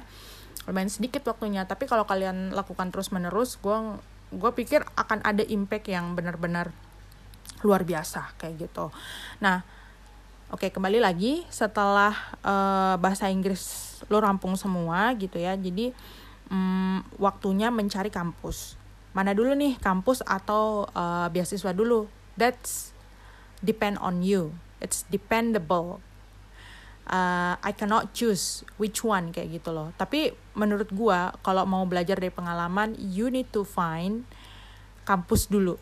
Lumayan 0.66 0.90
sedikit 0.90 1.22
waktunya. 1.30 1.62
Tapi 1.62 1.86
kalau 1.86 2.02
kalian 2.02 2.50
lakukan 2.50 2.90
terus 2.90 3.14
menerus 3.14 3.54
gue 3.62 3.78
gue 4.34 4.50
pikir 4.50 4.82
akan 4.98 5.22
ada 5.22 5.46
impact 5.46 5.86
yang 5.86 6.18
benar-benar 6.18 6.74
luar 7.62 7.86
biasa 7.86 8.34
kayak 8.40 8.68
gitu. 8.68 8.90
Nah, 9.38 9.62
oke 10.50 10.66
okay, 10.66 10.70
kembali 10.72 10.98
lagi 10.98 11.46
setelah 11.52 12.12
uh, 12.42 12.96
bahasa 12.98 13.30
Inggris 13.30 13.94
lo 14.10 14.18
rampung 14.20 14.58
semua 14.58 15.12
gitu 15.14 15.38
ya. 15.38 15.54
Jadi 15.54 15.94
um, 16.50 17.00
waktunya 17.20 17.70
mencari 17.70 18.10
kampus. 18.10 18.76
Mana 19.14 19.30
dulu 19.30 19.54
nih 19.54 19.78
kampus 19.78 20.26
atau 20.26 20.90
uh, 20.90 21.30
beasiswa 21.30 21.70
dulu? 21.70 22.10
That's 22.34 22.90
depend 23.62 24.02
on 24.02 24.26
you. 24.26 24.58
It's 24.82 25.06
dependable. 25.06 26.02
Uh, 27.04 27.60
I 27.60 27.76
cannot 27.76 28.16
choose 28.16 28.64
which 28.80 29.04
one 29.04 29.30
kayak 29.30 29.60
gitu 29.60 29.70
loh. 29.70 29.92
Tapi 30.00 30.32
menurut 30.56 30.88
gua 30.90 31.36
kalau 31.44 31.68
mau 31.68 31.84
belajar 31.84 32.16
dari 32.16 32.32
pengalaman, 32.32 32.96
you 32.96 33.28
need 33.28 33.52
to 33.52 33.62
find 33.62 34.24
kampus 35.04 35.46
dulu 35.52 35.76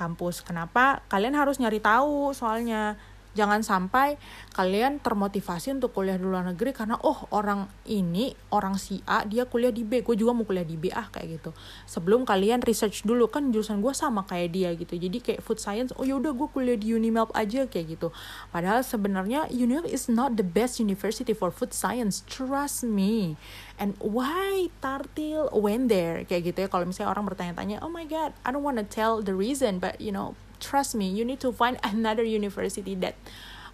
kampus. 0.00 0.40
Kenapa? 0.40 1.04
Kalian 1.12 1.36
harus 1.36 1.60
nyari 1.60 1.84
tahu 1.84 2.32
soalnya. 2.32 2.96
Jangan 3.30 3.62
sampai 3.62 4.18
kalian 4.58 4.98
termotivasi 4.98 5.70
untuk 5.78 5.94
kuliah 5.94 6.18
di 6.18 6.26
luar 6.26 6.50
negeri 6.50 6.74
karena 6.74 6.98
oh 6.98 7.30
orang 7.30 7.70
ini 7.86 8.34
orang 8.50 8.74
si 8.74 9.06
A 9.06 9.22
dia 9.22 9.46
kuliah 9.46 9.70
di 9.70 9.86
B. 9.86 10.02
Gue 10.02 10.18
juga 10.18 10.34
mau 10.34 10.42
kuliah 10.42 10.66
di 10.66 10.74
B 10.74 10.90
ah 10.90 11.06
kayak 11.06 11.38
gitu. 11.38 11.54
Sebelum 11.86 12.26
kalian 12.26 12.58
research 12.66 13.06
dulu 13.06 13.30
kan 13.30 13.54
jurusan 13.54 13.78
gue 13.78 13.94
sama 13.94 14.26
kayak 14.26 14.50
dia 14.50 14.74
gitu. 14.74 14.98
Jadi 14.98 15.22
kayak 15.22 15.46
food 15.46 15.62
science 15.62 15.94
oh 15.94 16.02
yaudah 16.02 16.34
gue 16.34 16.48
kuliah 16.50 16.74
di 16.74 16.90
Unimelp 16.90 17.30
aja 17.30 17.70
kayak 17.70 17.94
gitu. 17.94 18.10
Padahal 18.50 18.82
sebenarnya 18.82 19.46
Unimelp 19.54 19.86
is 19.86 20.10
not 20.10 20.34
the 20.34 20.42
best 20.42 20.82
university 20.82 21.30
for 21.30 21.54
food 21.54 21.70
science 21.70 22.26
trust 22.26 22.82
me 22.82 23.38
and 23.80 23.96
why 23.98 24.68
Tartil 24.84 25.48
went 25.56 25.88
there? 25.88 26.22
Kayak 26.28 26.52
gitu 26.52 26.58
ya 26.62 26.68
kalau 26.68 26.84
misalnya 26.84 27.16
orang 27.16 27.24
bertanya-tanya 27.26 27.80
oh 27.80 27.90
my 27.90 28.04
god 28.04 28.36
I 28.44 28.52
don't 28.52 28.62
wanna 28.62 28.84
tell 28.84 29.24
the 29.24 29.32
reason 29.32 29.80
but 29.80 29.98
you 29.98 30.12
know 30.12 30.36
trust 30.60 30.92
me 30.92 31.08
you 31.08 31.24
need 31.24 31.40
to 31.40 31.50
find 31.50 31.80
another 31.96 32.22
university 32.22 32.92
that 33.00 33.16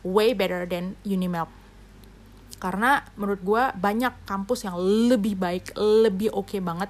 way 0.06 0.30
better 0.30 0.64
than 0.64 0.94
Unimap 1.02 1.50
karena 2.56 3.04
menurut 3.20 3.42
gue 3.44 3.64
banyak 3.76 4.16
kampus 4.24 4.64
yang 4.64 4.80
lebih 4.80 5.36
baik 5.36 5.76
lebih 5.76 6.32
oke 6.32 6.48
okay 6.48 6.60
banget 6.62 6.88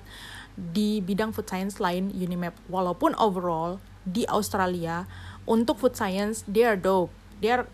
di 0.54 1.02
bidang 1.02 1.34
food 1.34 1.50
science 1.50 1.82
lain 1.82 2.14
Unimap 2.14 2.54
walaupun 2.70 3.18
overall 3.18 3.82
di 4.06 4.22
Australia 4.30 5.10
untuk 5.44 5.82
food 5.82 5.98
science 5.98 6.46
they 6.46 6.62
are 6.62 6.78
dope. 6.78 7.10
They 7.42 7.52
are 7.52 7.66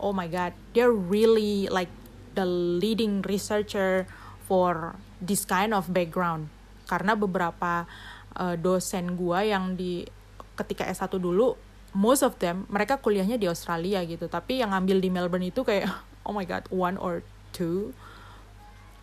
oh 0.00 0.14
my 0.14 0.30
god 0.30 0.56
they're 0.72 0.94
really 0.94 1.68
like 1.68 1.90
the 2.34 2.46
leading 2.78 3.22
researcher 3.26 4.06
for 4.44 4.98
this 5.22 5.46
kind 5.46 5.70
of 5.70 5.90
background. 5.90 6.50
Karena 6.86 7.14
beberapa 7.14 7.86
uh, 8.38 8.56
dosen 8.58 9.14
gua 9.14 9.46
yang 9.46 9.78
di 9.78 10.02
ketika 10.58 10.84
S1 10.84 11.16
dulu 11.16 11.56
most 11.96 12.22
of 12.22 12.38
them 12.38 12.68
mereka 12.70 12.98
kuliahnya 12.98 13.38
di 13.38 13.46
Australia 13.50 14.02
gitu. 14.06 14.30
Tapi 14.30 14.62
yang 14.62 14.74
ngambil 14.74 14.98
di 15.02 15.08
Melbourne 15.10 15.48
itu 15.48 15.62
kayak 15.62 15.90
oh 16.26 16.34
my 16.34 16.46
god 16.46 16.66
one 16.70 16.98
or 16.98 17.22
two 17.50 17.94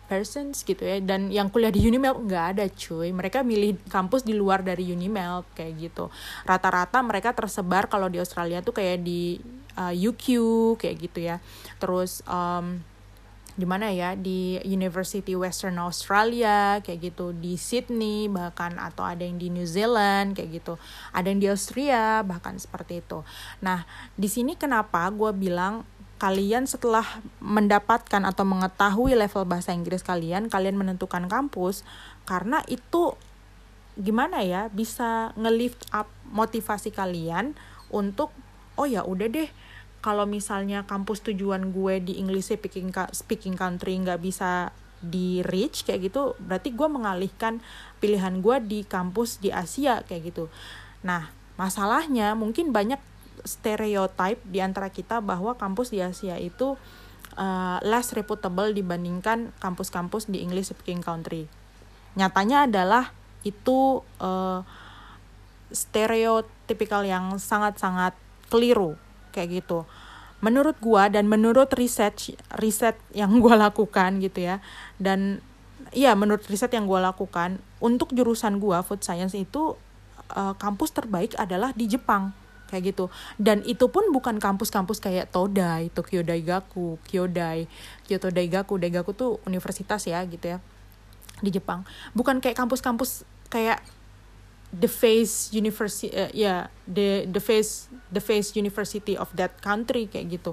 persons 0.08 0.64
gitu 0.64 0.80
ya. 0.80 0.98
Dan 1.04 1.28
yang 1.28 1.52
kuliah 1.52 1.68
di 1.68 1.84
Unimel 1.84 2.16
nggak 2.16 2.44
ada 2.56 2.64
cuy. 2.72 3.12
Mereka 3.12 3.44
milih 3.44 3.76
kampus 3.92 4.24
di 4.24 4.32
luar 4.32 4.64
dari 4.64 4.88
Unimel 4.88 5.44
kayak 5.52 5.72
gitu. 5.76 6.08
Rata-rata 6.48 7.04
mereka 7.04 7.36
tersebar 7.36 7.92
kalau 7.92 8.08
di 8.08 8.16
Australia 8.16 8.64
tuh 8.64 8.72
kayak 8.72 9.04
di 9.04 9.36
uh, 9.76 9.92
UQ 9.92 10.24
kayak 10.80 10.96
gitu 10.96 11.18
ya. 11.28 11.36
Terus 11.76 12.24
um, 12.24 12.80
di 13.58 13.66
mana 13.66 13.90
ya 13.90 14.14
di 14.14 14.54
University 14.62 15.34
Western 15.34 15.82
Australia 15.82 16.78
kayak 16.78 17.10
gitu. 17.10 17.34
Di 17.34 17.58
Sydney 17.58 18.30
bahkan 18.30 18.78
atau 18.78 19.02
ada 19.02 19.26
yang 19.26 19.42
di 19.42 19.50
New 19.50 19.66
Zealand 19.66 20.38
kayak 20.38 20.62
gitu. 20.62 20.78
Ada 21.10 21.26
yang 21.34 21.42
di 21.42 21.48
Austria 21.50 22.22
bahkan 22.22 22.54
seperti 22.54 23.02
itu. 23.02 23.26
Nah 23.58 23.82
di 24.14 24.30
sini 24.30 24.54
kenapa 24.54 25.10
gue 25.10 25.34
bilang 25.34 25.82
kalian 26.22 26.66
setelah 26.70 27.06
mendapatkan 27.38 28.22
atau 28.26 28.42
mengetahui 28.46 29.14
level 29.14 29.46
bahasa 29.46 29.70
Inggris 29.70 30.02
kalian 30.02 30.50
kalian 30.50 30.74
menentukan 30.74 31.30
kampus 31.30 31.86
karena 32.26 32.62
itu 32.66 33.14
gimana 33.94 34.42
ya 34.42 34.66
bisa 34.70 35.30
ngelift 35.38 35.86
up 35.94 36.10
motivasi 36.30 36.90
kalian 36.90 37.54
untuk 37.90 38.34
oh 38.74 38.86
ya 38.86 39.06
udah 39.06 39.26
deh 39.30 39.50
kalau 39.98 40.24
misalnya 40.24 40.86
kampus 40.86 41.26
tujuan 41.26 41.74
gue 41.74 41.98
di 41.98 42.22
English 42.22 42.54
speaking 42.54 42.94
speaking 43.10 43.58
country 43.58 43.98
nggak 43.98 44.22
bisa 44.22 44.70
di 44.98 45.42
reach 45.46 45.86
kayak 45.86 46.10
gitu 46.10 46.34
berarti 46.42 46.74
gue 46.74 46.88
mengalihkan 46.90 47.62
pilihan 48.02 48.42
gue 48.42 48.56
di 48.66 48.80
kampus 48.82 49.38
di 49.38 49.50
Asia 49.54 50.02
kayak 50.06 50.34
gitu. 50.34 50.44
Nah 51.02 51.30
masalahnya 51.58 52.38
mungkin 52.38 52.70
banyak 52.70 52.98
stereotype 53.42 54.42
di 54.46 54.58
antara 54.58 54.90
kita 54.90 55.22
bahwa 55.22 55.54
kampus 55.54 55.94
di 55.94 56.02
Asia 56.02 56.38
itu 56.38 56.74
uh, 57.38 57.78
less 57.82 58.14
reputable 58.14 58.70
dibandingkan 58.74 59.54
kampus-kampus 59.62 60.26
di 60.30 60.42
English 60.42 60.74
speaking 60.74 61.02
country. 61.02 61.46
Nyatanya 62.18 62.66
adalah 62.66 63.14
itu 63.46 64.02
uh, 64.18 64.66
stereotipikal 65.70 67.06
yang 67.06 67.38
sangat-sangat 67.38 68.18
keliru 68.50 68.98
kayak 69.38 69.62
gitu. 69.62 69.86
Menurut 70.42 70.74
gua 70.82 71.06
dan 71.06 71.30
menurut 71.30 71.70
riset 71.78 72.34
riset 72.58 72.98
yang 73.14 73.38
gua 73.38 73.54
lakukan 73.70 74.18
gitu 74.18 74.42
ya. 74.42 74.58
Dan 74.98 75.38
iya 75.94 76.18
menurut 76.18 76.42
riset 76.50 76.74
yang 76.74 76.90
gua 76.90 76.98
lakukan 77.14 77.62
untuk 77.78 78.10
jurusan 78.10 78.58
gua 78.58 78.82
food 78.82 79.06
science 79.06 79.38
itu 79.38 79.78
uh, 80.34 80.54
kampus 80.58 80.90
terbaik 80.90 81.38
adalah 81.38 81.70
di 81.70 81.86
Jepang 81.86 82.34
kayak 82.68 82.92
gitu. 82.92 83.08
Dan 83.40 83.64
itu 83.64 83.88
pun 83.88 84.12
bukan 84.12 84.36
kampus-kampus 84.36 85.00
kayak 85.00 85.32
Todai, 85.32 85.88
Tokyo 85.88 86.20
Daigaku, 86.20 87.00
Kyodai, 87.08 87.64
Kyoto 88.04 88.28
Daigaku, 88.28 88.76
Daigaku 88.76 89.16
tuh 89.16 89.40
universitas 89.48 90.04
ya 90.04 90.20
gitu 90.28 90.56
ya 90.56 90.58
di 91.40 91.50
Jepang. 91.54 91.88
Bukan 92.12 92.44
kayak 92.44 92.58
kampus-kampus 92.60 93.24
kayak 93.48 93.80
the 94.74 94.90
face 94.90 95.48
university 95.56 96.12
uh, 96.12 96.28
ya 96.32 96.32
yeah, 96.32 96.60
the 96.84 97.24
the 97.28 97.40
face 97.40 97.88
the 98.12 98.20
face 98.20 98.52
university 98.52 99.16
of 99.16 99.28
that 99.36 99.56
country 99.64 100.08
kayak 100.08 100.40
gitu. 100.40 100.52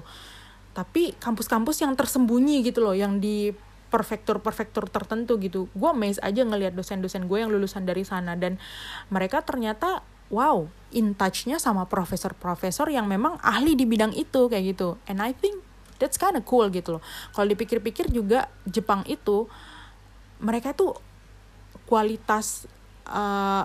Tapi 0.76 1.16
kampus-kampus 1.16 1.80
yang 1.80 1.96
tersembunyi 1.96 2.60
gitu 2.64 2.84
loh 2.84 2.92
yang 2.92 3.16
di 3.16 3.52
perfektur-perfektur 3.88 4.92
tertentu 4.92 5.40
gitu. 5.40 5.72
Gue 5.72 5.90
amazed 5.94 6.20
aja 6.20 6.44
ngelihat 6.44 6.76
dosen-dosen 6.76 7.24
gue 7.30 7.38
yang 7.40 7.48
lulusan 7.48 7.88
dari 7.88 8.04
sana. 8.04 8.36
Dan 8.36 8.60
mereka 9.08 9.40
ternyata 9.40 10.04
wow 10.28 10.68
in 10.92 11.16
touchnya 11.16 11.56
sama 11.56 11.86
profesor-profesor 11.86 12.90
yang 12.92 13.08
memang 13.08 13.40
ahli 13.40 13.72
di 13.72 13.88
bidang 13.88 14.12
itu 14.12 14.52
kayak 14.52 14.76
gitu. 14.76 15.00
And 15.08 15.24
I 15.24 15.32
think 15.32 15.64
that's 15.96 16.20
kind 16.20 16.36
of 16.36 16.44
cool 16.44 16.68
gitu 16.68 17.00
loh. 17.00 17.02
Kalau 17.32 17.48
dipikir-pikir 17.48 18.12
juga 18.12 18.52
Jepang 18.68 19.00
itu 19.08 19.48
mereka 20.42 20.76
tuh 20.76 20.92
kualitas 21.88 22.68
uh, 23.08 23.64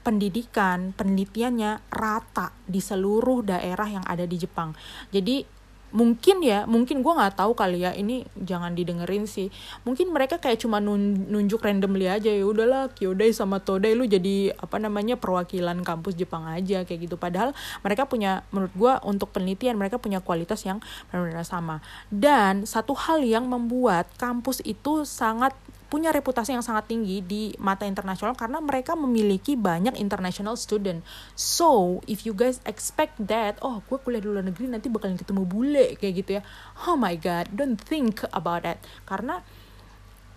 pendidikan 0.00 0.96
penelitiannya 0.96 1.92
rata 1.92 2.52
di 2.64 2.80
seluruh 2.80 3.44
daerah 3.44 3.88
yang 3.88 4.04
ada 4.08 4.24
di 4.24 4.36
Jepang. 4.40 4.72
Jadi 5.12 5.60
mungkin 5.90 6.38
ya 6.38 6.70
mungkin 6.70 7.02
gue 7.02 7.12
nggak 7.12 7.42
tahu 7.42 7.52
kali 7.58 7.82
ya 7.82 7.90
ini 7.94 8.22
jangan 8.38 8.74
didengerin 8.78 9.26
sih. 9.26 9.50
Mungkin 9.82 10.14
mereka 10.14 10.38
kayak 10.38 10.62
cuma 10.62 10.78
nun 10.78 11.26
nunjuk 11.28 11.62
randomly 11.62 12.06
aja 12.06 12.30
ya 12.30 12.46
udahlah 12.46 12.94
Kyodai 12.94 13.34
sama 13.34 13.58
Todai 13.58 13.98
lu 13.98 14.06
jadi 14.06 14.54
apa 14.54 14.78
namanya 14.78 15.18
perwakilan 15.18 15.82
kampus 15.82 16.14
Jepang 16.14 16.46
aja 16.46 16.86
kayak 16.86 17.10
gitu. 17.10 17.18
Padahal 17.18 17.52
mereka 17.82 18.06
punya 18.06 18.46
menurut 18.54 18.74
gue 18.74 18.92
untuk 19.06 19.34
penelitian 19.34 19.76
mereka 19.76 19.98
punya 19.98 20.22
kualitas 20.22 20.62
yang 20.62 20.78
benar-benar 21.10 21.46
sama. 21.46 21.82
Dan 22.08 22.64
satu 22.64 22.94
hal 22.94 23.26
yang 23.26 23.50
membuat 23.50 24.06
kampus 24.16 24.62
itu 24.62 25.02
sangat 25.02 25.52
punya 25.90 26.14
reputasi 26.14 26.54
yang 26.54 26.62
sangat 26.62 26.86
tinggi 26.86 27.18
di 27.18 27.50
mata 27.58 27.82
internasional 27.82 28.38
karena 28.38 28.62
mereka 28.62 28.94
memiliki 28.94 29.58
banyak 29.58 29.98
international 29.98 30.54
student. 30.54 31.02
So, 31.34 31.98
if 32.06 32.22
you 32.22 32.32
guys 32.32 32.62
expect 32.62 33.18
that, 33.26 33.58
oh 33.60 33.82
gue 33.90 33.98
kuliah 33.98 34.22
di 34.22 34.30
luar 34.30 34.46
negeri 34.46 34.70
nanti 34.70 34.86
bakalan 34.86 35.18
ketemu 35.18 35.42
bule 35.44 35.98
kayak 35.98 36.14
gitu 36.22 36.30
ya. 36.38 36.42
Oh 36.86 36.94
my 36.94 37.18
god, 37.18 37.50
don't 37.50 37.76
think 37.76 38.22
about 38.30 38.62
that. 38.62 38.78
Karena 39.02 39.42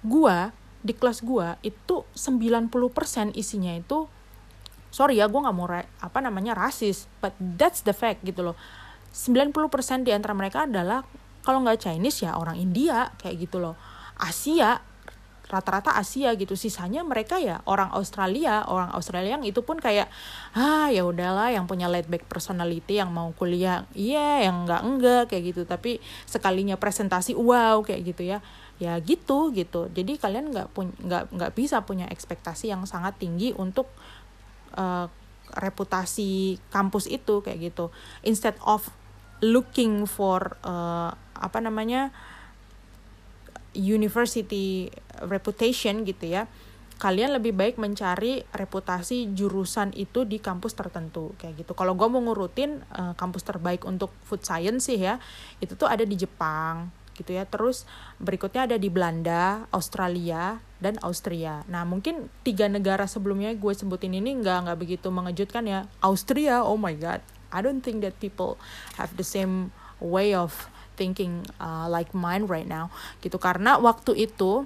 gue 0.01 0.37
di 0.83 0.91
kelas 0.91 1.23
gue 1.23 1.47
itu 1.63 2.03
90% 2.11 2.73
isinya 3.39 3.71
itu 3.71 4.09
sorry 4.91 5.17
ya 5.17 5.31
gue 5.31 5.39
nggak 5.39 5.55
mau 5.55 5.65
apa 5.71 6.19
namanya 6.19 6.51
rasis 6.53 7.07
but 7.23 7.31
that's 7.39 7.81
the 7.87 7.95
fact 7.95 8.19
gitu 8.27 8.43
loh 8.43 8.59
90% 9.15 9.55
di 10.03 10.11
antara 10.11 10.35
mereka 10.35 10.67
adalah 10.67 11.07
kalau 11.47 11.63
nggak 11.63 11.87
Chinese 11.87 12.27
ya 12.27 12.35
orang 12.35 12.59
India 12.59 13.15
kayak 13.15 13.47
gitu 13.47 13.63
loh 13.63 13.79
Asia 14.19 14.83
rata-rata 15.49 15.93
Asia 15.99 16.31
gitu. 16.39 16.55
Sisanya 16.55 17.03
mereka 17.03 17.37
ya 17.37 17.59
orang 17.67 17.91
Australia 17.93 18.63
orang 18.67 18.95
Australia 18.95 19.35
yang 19.37 19.45
itu 19.45 19.59
pun 19.61 19.77
kayak 19.77 20.07
ah 20.55 20.87
ya 20.87 21.03
udahlah 21.03 21.51
yang 21.51 21.67
punya 21.67 21.91
laid 21.91 22.07
back 22.07 22.25
personality 22.31 22.97
yang 22.97 23.11
mau 23.11 23.31
kuliah 23.35 23.83
iya 23.93 24.43
yeah, 24.43 24.51
yang 24.51 24.65
enggak 24.65 24.81
enggak 24.81 25.23
kayak 25.29 25.43
gitu. 25.53 25.61
Tapi 25.67 25.99
sekalinya 26.25 26.79
presentasi 26.79 27.35
wow 27.35 27.83
kayak 27.83 28.01
gitu 28.15 28.23
ya. 28.23 28.39
Ya 28.81 28.97
gitu 28.99 29.53
gitu. 29.53 29.91
Jadi 29.93 30.17
kalian 30.17 30.49
nggak 30.49 30.73
pun 30.73 30.91
nggak 30.97 31.29
nggak 31.29 31.51
bisa 31.53 31.85
punya 31.85 32.09
ekspektasi 32.09 32.73
yang 32.73 32.83
sangat 32.89 33.15
tinggi 33.21 33.53
untuk 33.53 33.87
uh, 34.75 35.05
reputasi 35.53 36.57
kampus 36.73 37.05
itu 37.05 37.45
kayak 37.45 37.71
gitu. 37.71 37.93
Instead 38.25 38.57
of 38.65 38.89
looking 39.43 40.07
for 40.07 40.57
uh, 40.63 41.13
apa 41.37 41.59
namanya 41.59 42.15
university 43.75 44.87
reputation 45.21 46.07
gitu 46.07 46.29
ya 46.29 46.49
kalian 47.01 47.35
lebih 47.35 47.51
baik 47.51 47.75
mencari 47.81 48.45
reputasi 48.53 49.33
jurusan 49.33 49.91
itu 49.97 50.23
di 50.23 50.37
kampus 50.37 50.77
tertentu 50.77 51.33
kayak 51.41 51.65
gitu. 51.65 51.75
Kalau 51.75 51.97
gue 51.97 52.07
mau 52.07 52.23
ngurutin 52.23 52.79
uh, 52.93 53.11
kampus 53.17 53.43
terbaik 53.43 53.83
untuk 53.83 54.13
food 54.23 54.45
science 54.45 54.87
sih 54.87 54.95
ya 55.01 55.19
itu 55.59 55.75
tuh 55.75 55.89
ada 55.89 56.07
di 56.07 56.15
Jepang 56.15 56.93
gitu 57.17 57.35
ya. 57.35 57.43
Terus 57.49 57.83
berikutnya 58.23 58.71
ada 58.71 58.77
di 58.79 58.87
Belanda 58.87 59.67
Australia 59.75 60.63
dan 60.79 60.95
Austria. 61.03 61.67
Nah 61.67 61.83
mungkin 61.83 62.31
tiga 62.45 62.71
negara 62.71 63.03
sebelumnya 63.09 63.51
gue 63.51 63.73
sebutin 63.75 64.15
ini 64.15 64.39
nggak 64.39 64.69
nggak 64.69 64.79
begitu 64.79 65.11
mengejutkan 65.11 65.67
ya. 65.67 65.89
Austria 65.99 66.63
oh 66.63 66.79
my 66.79 66.95
god. 66.95 67.19
I 67.53 67.61
don't 67.61 67.85
think 67.85 68.01
that 68.01 68.17
people 68.17 68.57
have 68.97 69.13
the 69.19 69.27
same 69.27 69.75
way 70.01 70.33
of 70.33 70.71
thinking 70.95 71.45
uh, 71.59 71.85
like 71.91 72.15
mine 72.15 72.47
right 72.47 72.69
now 72.69 72.93
gitu. 73.19 73.35
Karena 73.35 73.75
waktu 73.75 74.29
itu 74.29 74.65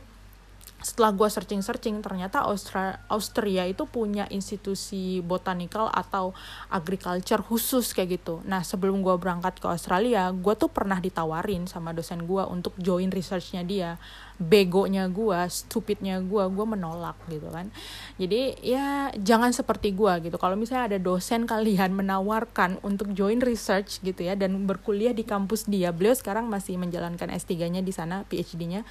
setelah 0.77 1.09
gue 1.09 1.25
searching-searching 1.25 2.05
ternyata 2.05 2.45
Austria, 2.45 3.01
Austria 3.09 3.65
itu 3.65 3.89
punya 3.89 4.29
institusi 4.29 5.25
botanical 5.25 5.89
atau 5.89 6.37
agriculture 6.69 7.41
khusus 7.41 7.97
kayak 7.97 8.21
gitu. 8.21 8.45
Nah 8.45 8.61
sebelum 8.61 9.01
gue 9.01 9.15
berangkat 9.17 9.57
ke 9.57 9.65
Australia, 9.65 10.29
gue 10.29 10.53
tuh 10.53 10.69
pernah 10.69 11.01
ditawarin 11.01 11.65
sama 11.65 11.97
dosen 11.97 12.29
gue 12.29 12.43
untuk 12.45 12.77
join 12.77 13.09
researchnya 13.09 13.65
dia. 13.65 13.97
Begonya 14.37 15.09
gue, 15.09 15.49
stupidnya 15.49 16.21
gue, 16.21 16.45
gue 16.45 16.65
menolak 16.69 17.17
gitu 17.25 17.49
kan. 17.49 17.73
Jadi 18.21 18.61
ya 18.61 19.09
jangan 19.17 19.49
seperti 19.49 19.97
gue 19.97 20.29
gitu. 20.29 20.37
Kalau 20.37 20.53
misalnya 20.53 20.93
ada 20.93 20.99
dosen 21.01 21.49
kalian 21.49 21.89
menawarkan 21.97 22.77
untuk 22.85 23.17
join 23.17 23.41
research 23.41 23.97
gitu 24.05 24.29
ya 24.29 24.37
dan 24.37 24.53
berkuliah 24.69 25.17
di 25.17 25.25
kampus 25.25 25.65
dia, 25.65 25.89
beliau 25.89 26.13
sekarang 26.13 26.45
masih 26.45 26.77
menjalankan 26.77 27.33
S3-nya 27.33 27.81
di 27.81 27.89
sana, 27.89 28.29
PhD-nya 28.29 28.85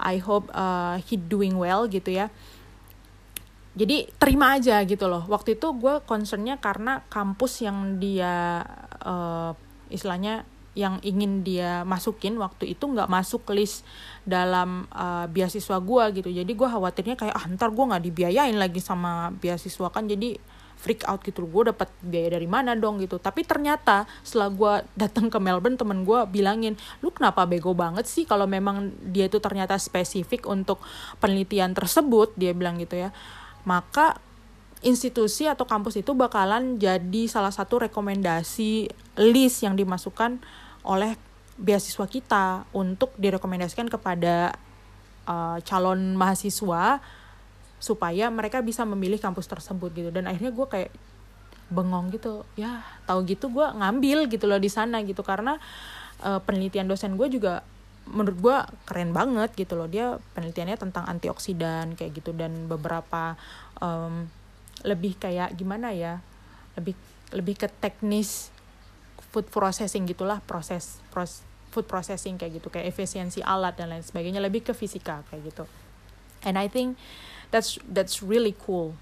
I 0.00 0.20
hope 0.20 0.52
uh, 0.52 1.00
he 1.04 1.16
doing 1.16 1.56
well 1.56 1.88
gitu 1.88 2.12
ya. 2.12 2.28
Jadi 3.76 4.08
terima 4.16 4.56
aja 4.56 4.80
gitu 4.88 5.04
loh. 5.04 5.28
Waktu 5.28 5.60
itu 5.60 5.68
gue 5.76 6.00
concernnya 6.08 6.56
karena 6.56 7.04
kampus 7.12 7.60
yang 7.60 8.00
dia 8.00 8.64
uh, 9.04 9.52
istilahnya 9.92 10.48
yang 10.76 11.00
ingin 11.00 11.40
dia 11.40 11.88
masukin 11.88 12.36
waktu 12.36 12.76
itu 12.76 12.84
nggak 12.84 13.08
masuk 13.08 13.48
list 13.56 13.84
dalam 14.28 14.84
uh, 14.92 15.24
beasiswa 15.28 15.76
gue 15.80 16.04
gitu. 16.20 16.28
Jadi 16.32 16.52
gue 16.52 16.68
khawatirnya 16.68 17.16
kayak 17.16 17.36
ah 17.36 17.44
ntar 17.52 17.72
gue 17.72 17.84
nggak 17.84 18.04
dibiayain 18.04 18.56
lagi 18.56 18.80
sama 18.80 19.32
beasiswa 19.32 19.88
kan. 19.88 20.04
Jadi 20.08 20.36
freak 20.76 21.02
out 21.08 21.24
gitu 21.24 21.48
gue 21.48 21.72
dapat 21.72 21.88
biaya 22.04 22.36
dari 22.38 22.46
mana 22.46 22.76
dong 22.76 23.00
gitu. 23.02 23.16
Tapi 23.18 23.42
ternyata 23.42 24.04
setelah 24.22 24.48
gue 24.52 24.74
datang 24.94 25.26
ke 25.32 25.38
Melbourne 25.40 25.80
temen 25.80 26.04
gue 26.04 26.20
bilangin 26.30 26.76
lu 27.00 27.10
kenapa 27.10 27.48
bego 27.48 27.72
banget 27.72 28.06
sih 28.06 28.28
kalau 28.28 28.44
memang 28.46 28.92
dia 29.02 29.26
itu 29.26 29.40
ternyata 29.42 29.74
spesifik 29.80 30.46
untuk 30.46 30.78
penelitian 31.18 31.72
tersebut? 31.72 32.36
Dia 32.38 32.52
bilang 32.52 32.78
gitu 32.78 32.94
ya. 32.94 33.10
Maka 33.66 34.20
institusi 34.84 35.48
atau 35.48 35.66
kampus 35.66 35.98
itu 35.98 36.12
bakalan 36.12 36.78
jadi 36.78 37.26
salah 37.26 37.50
satu 37.50 37.88
rekomendasi 37.88 38.92
list 39.18 39.64
yang 39.64 39.74
dimasukkan 39.74 40.38
oleh 40.86 41.16
beasiswa 41.56 42.04
kita 42.06 42.68
untuk 42.76 43.16
direkomendasikan 43.16 43.88
kepada 43.88 44.54
uh, 45.24 45.58
calon 45.64 46.14
mahasiswa 46.14 47.00
supaya 47.76 48.32
mereka 48.32 48.64
bisa 48.64 48.82
memilih 48.88 49.20
kampus 49.20 49.46
tersebut 49.46 49.92
gitu. 49.92 50.10
Dan 50.12 50.26
akhirnya 50.26 50.52
gue 50.52 50.66
kayak 50.66 50.90
bengong 51.68 52.14
gitu. 52.14 52.46
Ya 52.56 52.82
tahu 53.04 53.26
gitu 53.28 53.52
gue 53.52 53.66
ngambil 53.66 54.30
gitu 54.30 54.44
loh 54.48 54.60
di 54.60 54.70
sana 54.70 55.02
gitu. 55.04 55.20
Karena 55.20 55.60
uh, 56.24 56.40
penelitian 56.42 56.88
dosen 56.88 57.14
gue 57.20 57.28
juga 57.28 57.62
menurut 58.06 58.38
gue 58.38 58.56
keren 58.86 59.10
banget 59.10 59.52
gitu 59.58 59.76
loh. 59.76 59.90
Dia 59.90 60.16
penelitiannya 60.36 60.78
tentang 60.78 61.04
antioksidan 61.06 61.98
kayak 61.98 62.22
gitu. 62.22 62.32
Dan 62.32 62.70
beberapa 62.70 63.36
um, 63.82 64.26
lebih 64.84 65.18
kayak 65.18 65.56
gimana 65.56 65.90
ya 65.92 66.20
lebih 66.76 66.92
lebih 67.32 67.56
ke 67.56 67.68
teknis 67.80 68.52
food 69.32 69.48
processing 69.50 70.06
gitulah 70.06 70.38
proses 70.44 71.02
pros, 71.10 71.42
food 71.74 71.84
processing 71.84 72.40
kayak 72.40 72.62
gitu. 72.62 72.72
Kayak 72.72 72.94
efisiensi 72.94 73.44
alat 73.44 73.76
dan 73.76 73.92
lain 73.92 74.06
sebagainya. 74.06 74.40
Lebih 74.40 74.70
ke 74.70 74.72
fisika 74.72 75.26
kayak 75.28 75.52
gitu. 75.52 75.64
And 76.46 76.54
I 76.54 76.70
think 76.70 76.94
that's 77.50 77.78
that's 77.90 78.22
really 78.22 78.54
cool 78.64 78.94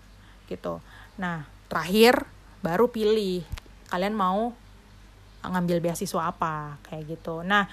gitu. 0.46 0.80
Nah 1.16 1.48
terakhir 1.68 2.26
baru 2.60 2.88
pilih. 2.88 3.44
Kalian 3.88 4.16
mau 4.16 4.52
ngambil 5.44 5.84
beasiswa 5.84 6.32
apa? 6.32 6.80
Kayak 6.88 7.18
gitu. 7.18 7.44
Nah 7.44 7.68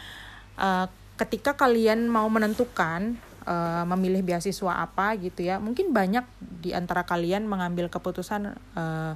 uh, 0.60 0.86
ketika 1.20 1.54
kalian 1.54 2.10
mau 2.10 2.26
menentukan 2.28 3.16
uh, 3.46 3.84
memilih 3.96 4.26
beasiswa 4.26 4.82
apa 4.82 5.14
gitu 5.22 5.46
ya 5.46 5.62
mungkin 5.62 5.94
banyak 5.94 6.26
di 6.42 6.74
antara 6.74 7.06
kalian 7.06 7.46
mengambil 7.46 7.94
keputusan 7.94 8.58
uh, 8.74 9.14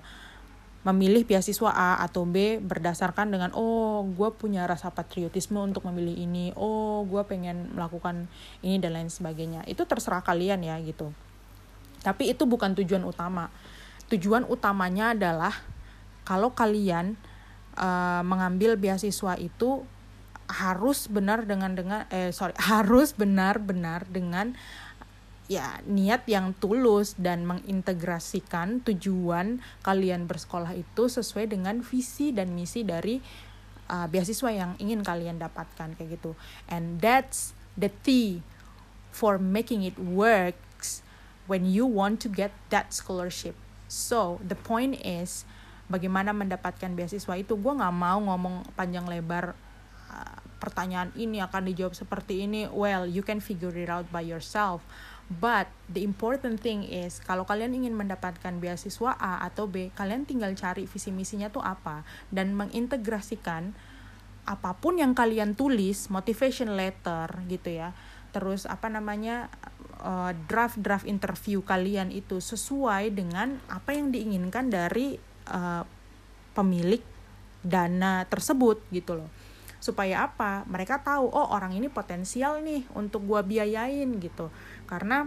memilih 0.86 1.26
beasiswa 1.26 1.74
A 1.74 1.98
atau 2.06 2.30
B 2.30 2.62
berdasarkan 2.62 3.34
dengan 3.34 3.50
oh 3.58 4.06
gue 4.06 4.30
punya 4.38 4.70
rasa 4.70 4.94
patriotisme 4.94 5.58
untuk 5.58 5.82
memilih 5.90 6.14
ini. 6.14 6.54
Oh 6.54 7.02
gue 7.10 7.26
pengen 7.26 7.74
melakukan 7.74 8.30
ini 8.62 8.78
dan 8.78 8.94
lain 8.94 9.10
sebagainya. 9.10 9.66
Itu 9.66 9.90
terserah 9.90 10.22
kalian 10.22 10.62
ya 10.62 10.78
gitu 10.86 11.10
tapi 12.06 12.30
itu 12.30 12.46
bukan 12.46 12.78
tujuan 12.78 13.02
utama. 13.02 13.50
Tujuan 14.14 14.46
utamanya 14.46 15.18
adalah 15.18 15.58
kalau 16.22 16.54
kalian 16.54 17.18
uh, 17.82 18.22
mengambil 18.22 18.78
beasiswa 18.78 19.34
itu 19.42 19.82
harus 20.46 21.10
benar 21.10 21.50
dengan 21.50 21.74
dengan 21.74 22.06
eh 22.14 22.30
sorry 22.30 22.54
harus 22.70 23.18
benar-benar 23.18 24.06
dengan 24.06 24.54
ya 25.46 25.78
niat 25.86 26.26
yang 26.26 26.58
tulus 26.58 27.14
dan 27.18 27.46
mengintegrasikan 27.46 28.82
tujuan 28.82 29.62
kalian 29.86 30.26
bersekolah 30.26 30.74
itu 30.74 31.06
sesuai 31.06 31.50
dengan 31.54 31.86
visi 31.86 32.34
dan 32.34 32.54
misi 32.54 32.82
dari 32.82 33.22
uh, 33.94 34.10
beasiswa 34.10 34.50
yang 34.50 34.72
ingin 34.82 35.06
kalian 35.06 35.38
dapatkan 35.38 35.94
kayak 35.98 36.18
gitu 36.18 36.34
and 36.66 36.98
that's 36.98 37.54
the 37.78 37.94
key 38.02 38.42
for 39.14 39.38
making 39.38 39.86
it 39.86 39.98
work 40.02 40.58
when 41.46 41.66
you 41.66 41.86
want 41.86 42.22
to 42.22 42.28
get 42.30 42.54
that 42.74 42.94
scholarship. 42.94 43.54
So 43.86 44.42
the 44.42 44.58
point 44.58 44.98
is 45.06 45.46
bagaimana 45.88 46.34
mendapatkan 46.34 46.98
beasiswa 46.98 47.38
itu? 47.38 47.54
Gue 47.58 47.74
nggak 47.78 47.96
mau 47.96 48.18
ngomong 48.18 48.66
panjang 48.74 49.06
lebar 49.06 49.54
uh, 50.10 50.38
pertanyaan 50.58 51.14
ini 51.14 51.42
akan 51.42 51.70
dijawab 51.70 51.94
seperti 51.94 52.50
ini. 52.50 52.66
Well 52.70 53.06
you 53.06 53.22
can 53.22 53.42
figure 53.42 53.74
it 53.78 53.90
out 53.90 54.10
by 54.10 54.26
yourself. 54.26 54.82
But 55.26 55.74
the 55.90 56.06
important 56.06 56.62
thing 56.62 56.86
is 56.86 57.18
kalau 57.18 57.50
kalian 57.50 57.74
ingin 57.74 57.98
mendapatkan 57.98 58.62
beasiswa 58.62 59.18
A 59.18 59.42
atau 59.50 59.66
B 59.66 59.90
kalian 59.98 60.30
tinggal 60.30 60.54
cari 60.54 60.86
visi 60.86 61.10
misinya 61.10 61.50
tuh 61.50 61.66
apa. 61.66 62.06
Dan 62.30 62.54
mengintegrasikan 62.54 63.74
apa 64.46 64.78
pun 64.78 65.02
yang 65.02 65.18
kalian 65.18 65.58
tulis 65.58 66.14
motivation 66.14 66.78
letter 66.78 67.42
gitu 67.50 67.74
ya. 67.74 67.98
Terus 68.30 68.70
apa 68.70 68.86
namanya 68.94 69.50
uh, 70.06 70.32
draft-draft 70.46 71.10
interview 71.10 71.66
kalian 71.66 72.14
itu 72.14 72.38
sesuai 72.38 73.10
dengan 73.10 73.58
apa 73.66 73.98
yang 73.98 74.14
diinginkan 74.14 74.70
dari 74.70 75.18
uh, 75.50 75.82
pemilik 76.54 77.02
dana 77.66 78.30
tersebut 78.30 78.86
gitu 78.94 79.18
loh. 79.18 79.30
Supaya 79.82 80.30
apa? 80.30 80.64
Mereka 80.70 81.02
tahu 81.02 81.34
oh 81.34 81.50
orang 81.50 81.74
ini 81.74 81.90
potensial 81.90 82.62
nih 82.62 82.86
untuk 82.94 83.26
gua 83.26 83.42
biayain 83.42 84.08
gitu. 84.22 84.54
Karena 84.86 85.26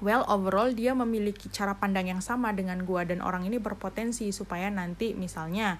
well 0.00 0.24
overall 0.26 0.72
dia 0.72 0.96
memiliki 0.96 1.52
cara 1.52 1.76
pandang 1.76 2.08
yang 2.08 2.24
sama 2.24 2.50
dengan 2.56 2.80
gua 2.82 3.04
dan 3.04 3.20
orang 3.20 3.44
ini 3.44 3.60
berpotensi 3.60 4.32
supaya 4.32 4.72
nanti 4.72 5.12
misalnya 5.12 5.76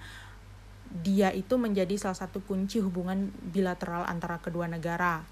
dia 0.93 1.33
itu 1.33 1.57
menjadi 1.57 1.97
salah 1.97 2.17
satu 2.21 2.45
kunci 2.45 2.77
hubungan 2.77 3.33
bilateral 3.49 4.05
antara 4.05 4.37
kedua 4.37 4.69
negara 4.69 5.25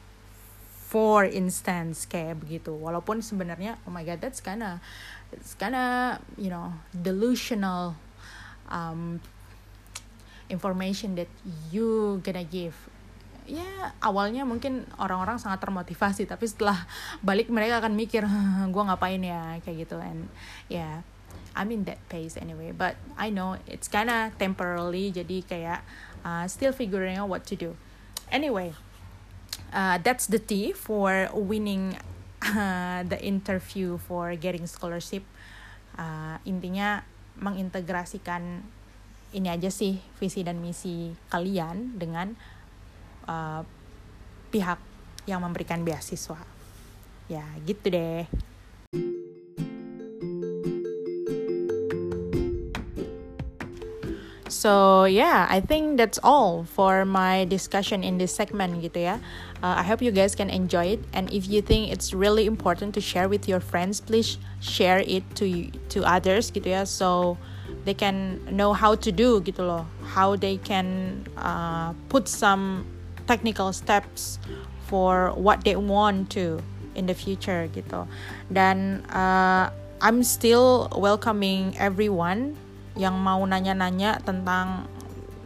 for 0.92 1.24
instance 1.24 2.04
kayak 2.04 2.44
begitu. 2.44 2.76
Walaupun 2.76 3.24
sebenarnya 3.24 3.80
oh 3.88 3.92
my 3.96 4.04
god 4.04 4.20
that's 4.20 4.44
kinda 4.44 4.84
it's 5.32 5.56
kinda 5.56 6.20
you 6.36 6.52
know 6.52 6.76
delusional 6.92 7.96
um, 8.68 9.24
information 10.52 11.16
that 11.16 11.32
you 11.72 12.20
gonna 12.28 12.44
give. 12.44 12.76
Ya 13.48 13.96
awalnya 14.04 14.44
mungkin 14.44 14.84
orang-orang 15.00 15.40
sangat 15.40 15.64
termotivasi 15.64 16.28
tapi 16.28 16.44
setelah 16.44 16.84
balik 17.24 17.48
mereka 17.48 17.80
akan 17.80 17.96
mikir 17.96 18.28
gue 18.76 18.84
ngapain 18.84 19.24
ya? 19.24 19.64
Kayak 19.64 19.88
gitu 19.88 19.96
and 19.96 20.28
ya 20.68 20.76
yeah, 20.76 20.96
I'm 21.56 21.72
in 21.72 21.88
that 21.88 22.04
pace 22.12 22.36
anyway 22.36 22.76
but 22.76 23.00
I 23.16 23.32
know 23.32 23.56
it's 23.64 23.88
kinda 23.88 24.36
temporarily 24.36 25.16
jadi 25.16 25.40
kayak 25.48 25.88
uh, 26.28 26.44
still 26.52 26.76
figuring 26.76 27.16
out 27.16 27.32
what 27.32 27.48
to 27.48 27.56
do. 27.56 27.80
Anyway 28.28 28.76
uh, 29.74 29.98
that's 30.04 30.28
the 30.28 30.40
tea 30.40 30.72
for 30.76 31.32
winning 31.34 31.98
uh, 32.44 33.04
the 33.08 33.20
interview 33.20 33.98
for 33.98 34.36
getting 34.36 34.68
scholarship. 34.68 35.24
Uh, 35.98 36.40
intinya 36.48 37.04
mengintegrasikan 37.40 38.64
ini 39.32 39.48
aja 39.48 39.72
sih 39.72 40.00
visi 40.20 40.44
dan 40.44 40.60
misi 40.60 41.16
kalian 41.32 41.96
dengan 41.96 42.36
uh, 43.28 43.64
pihak 44.52 44.80
yang 45.28 45.44
memberikan 45.44 45.84
beasiswa. 45.88 46.40
Ya 47.32 47.48
gitu 47.64 47.88
deh 47.88 48.28
So 54.52 55.06
yeah, 55.08 55.48
I 55.50 55.64
think 55.64 55.96
that's 55.96 56.20
all 56.22 56.68
for 56.68 57.08
my 57.08 57.48
discussion 57.48 58.04
in 58.04 58.20
this 58.20 58.36
segment 58.36 58.84
gitu 58.84 59.08
ya. 59.08 59.16
Uh, 59.64 59.80
I 59.80 59.84
hope 59.88 60.04
you 60.04 60.12
guys 60.12 60.36
can 60.36 60.52
enjoy 60.52 61.00
it 61.00 61.02
and 61.16 61.32
if 61.32 61.48
you 61.48 61.64
think 61.64 61.88
it's 61.88 62.12
really 62.12 62.44
important 62.44 62.92
to 62.96 63.02
share 63.02 63.32
with 63.32 63.48
your 63.48 63.64
friends, 63.64 64.04
please 64.04 64.36
share 64.60 65.00
it 65.08 65.24
to 65.40 65.72
to 65.96 66.04
others 66.04 66.52
gitu 66.52 66.76
ya. 66.76 66.84
So 66.84 67.40
they 67.86 67.94
can 67.94 68.40
know 68.52 68.74
how 68.74 68.96
to 68.96 69.12
do 69.12 69.42
gitu 69.42 69.66
loh 69.66 69.86
how 70.14 70.36
they 70.36 70.58
can 70.58 71.22
uh, 71.38 71.94
put 72.10 72.28
some 72.28 72.86
technical 73.26 73.74
steps 73.74 74.38
for 74.86 75.32
what 75.36 75.64
they 75.64 75.76
want 75.76 76.30
to 76.30 76.62
in 76.94 77.08
the 77.08 77.16
future 77.16 77.66
gitu 77.72 78.06
dan 78.52 79.02
uh, 79.10 79.72
I'm 80.02 80.26
still 80.26 80.90
welcoming 80.98 81.78
everyone 81.78 82.58
yang 83.00 83.16
mau 83.16 83.40
nanya-nanya 83.44 84.20
tentang 84.24 84.88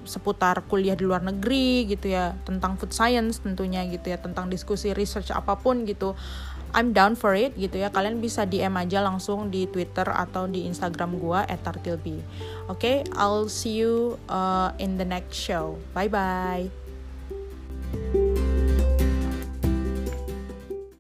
seputar 0.05 0.62
kuliah 0.69 0.93
di 0.93 1.01
luar 1.01 1.25
negeri 1.25 1.89
gitu 1.89 2.13
ya 2.13 2.38
tentang 2.45 2.77
food 2.77 2.93
science 2.93 3.41
tentunya 3.41 3.81
gitu 3.89 4.13
ya 4.13 4.21
tentang 4.21 4.53
diskusi 4.53 4.93
research 4.93 5.34
apa 5.34 5.58
pun 5.58 5.81
gitu 5.89 6.13
I'm 6.75 6.91
down 6.91 7.15
for 7.15 7.31
it 7.31 7.55
gitu 7.55 7.79
ya. 7.79 7.88
Kalian 7.88 8.19
bisa 8.19 8.43
DM 8.43 8.75
aja 8.75 8.99
langsung 8.99 9.47
di 9.47 9.63
Twitter 9.71 10.03
atau 10.12 10.43
di 10.43 10.67
Instagram 10.67 11.15
gua 11.15 11.47
@tartilbi. 11.47 12.19
Oke, 12.67 12.67
okay, 12.67 12.97
I'll 13.15 13.47
see 13.47 13.79
you 13.79 14.19
uh, 14.27 14.75
in 14.75 14.99
the 14.99 15.08
next 15.08 15.39
show. 15.39 15.79
Bye 15.95 16.12
bye. 16.12 16.67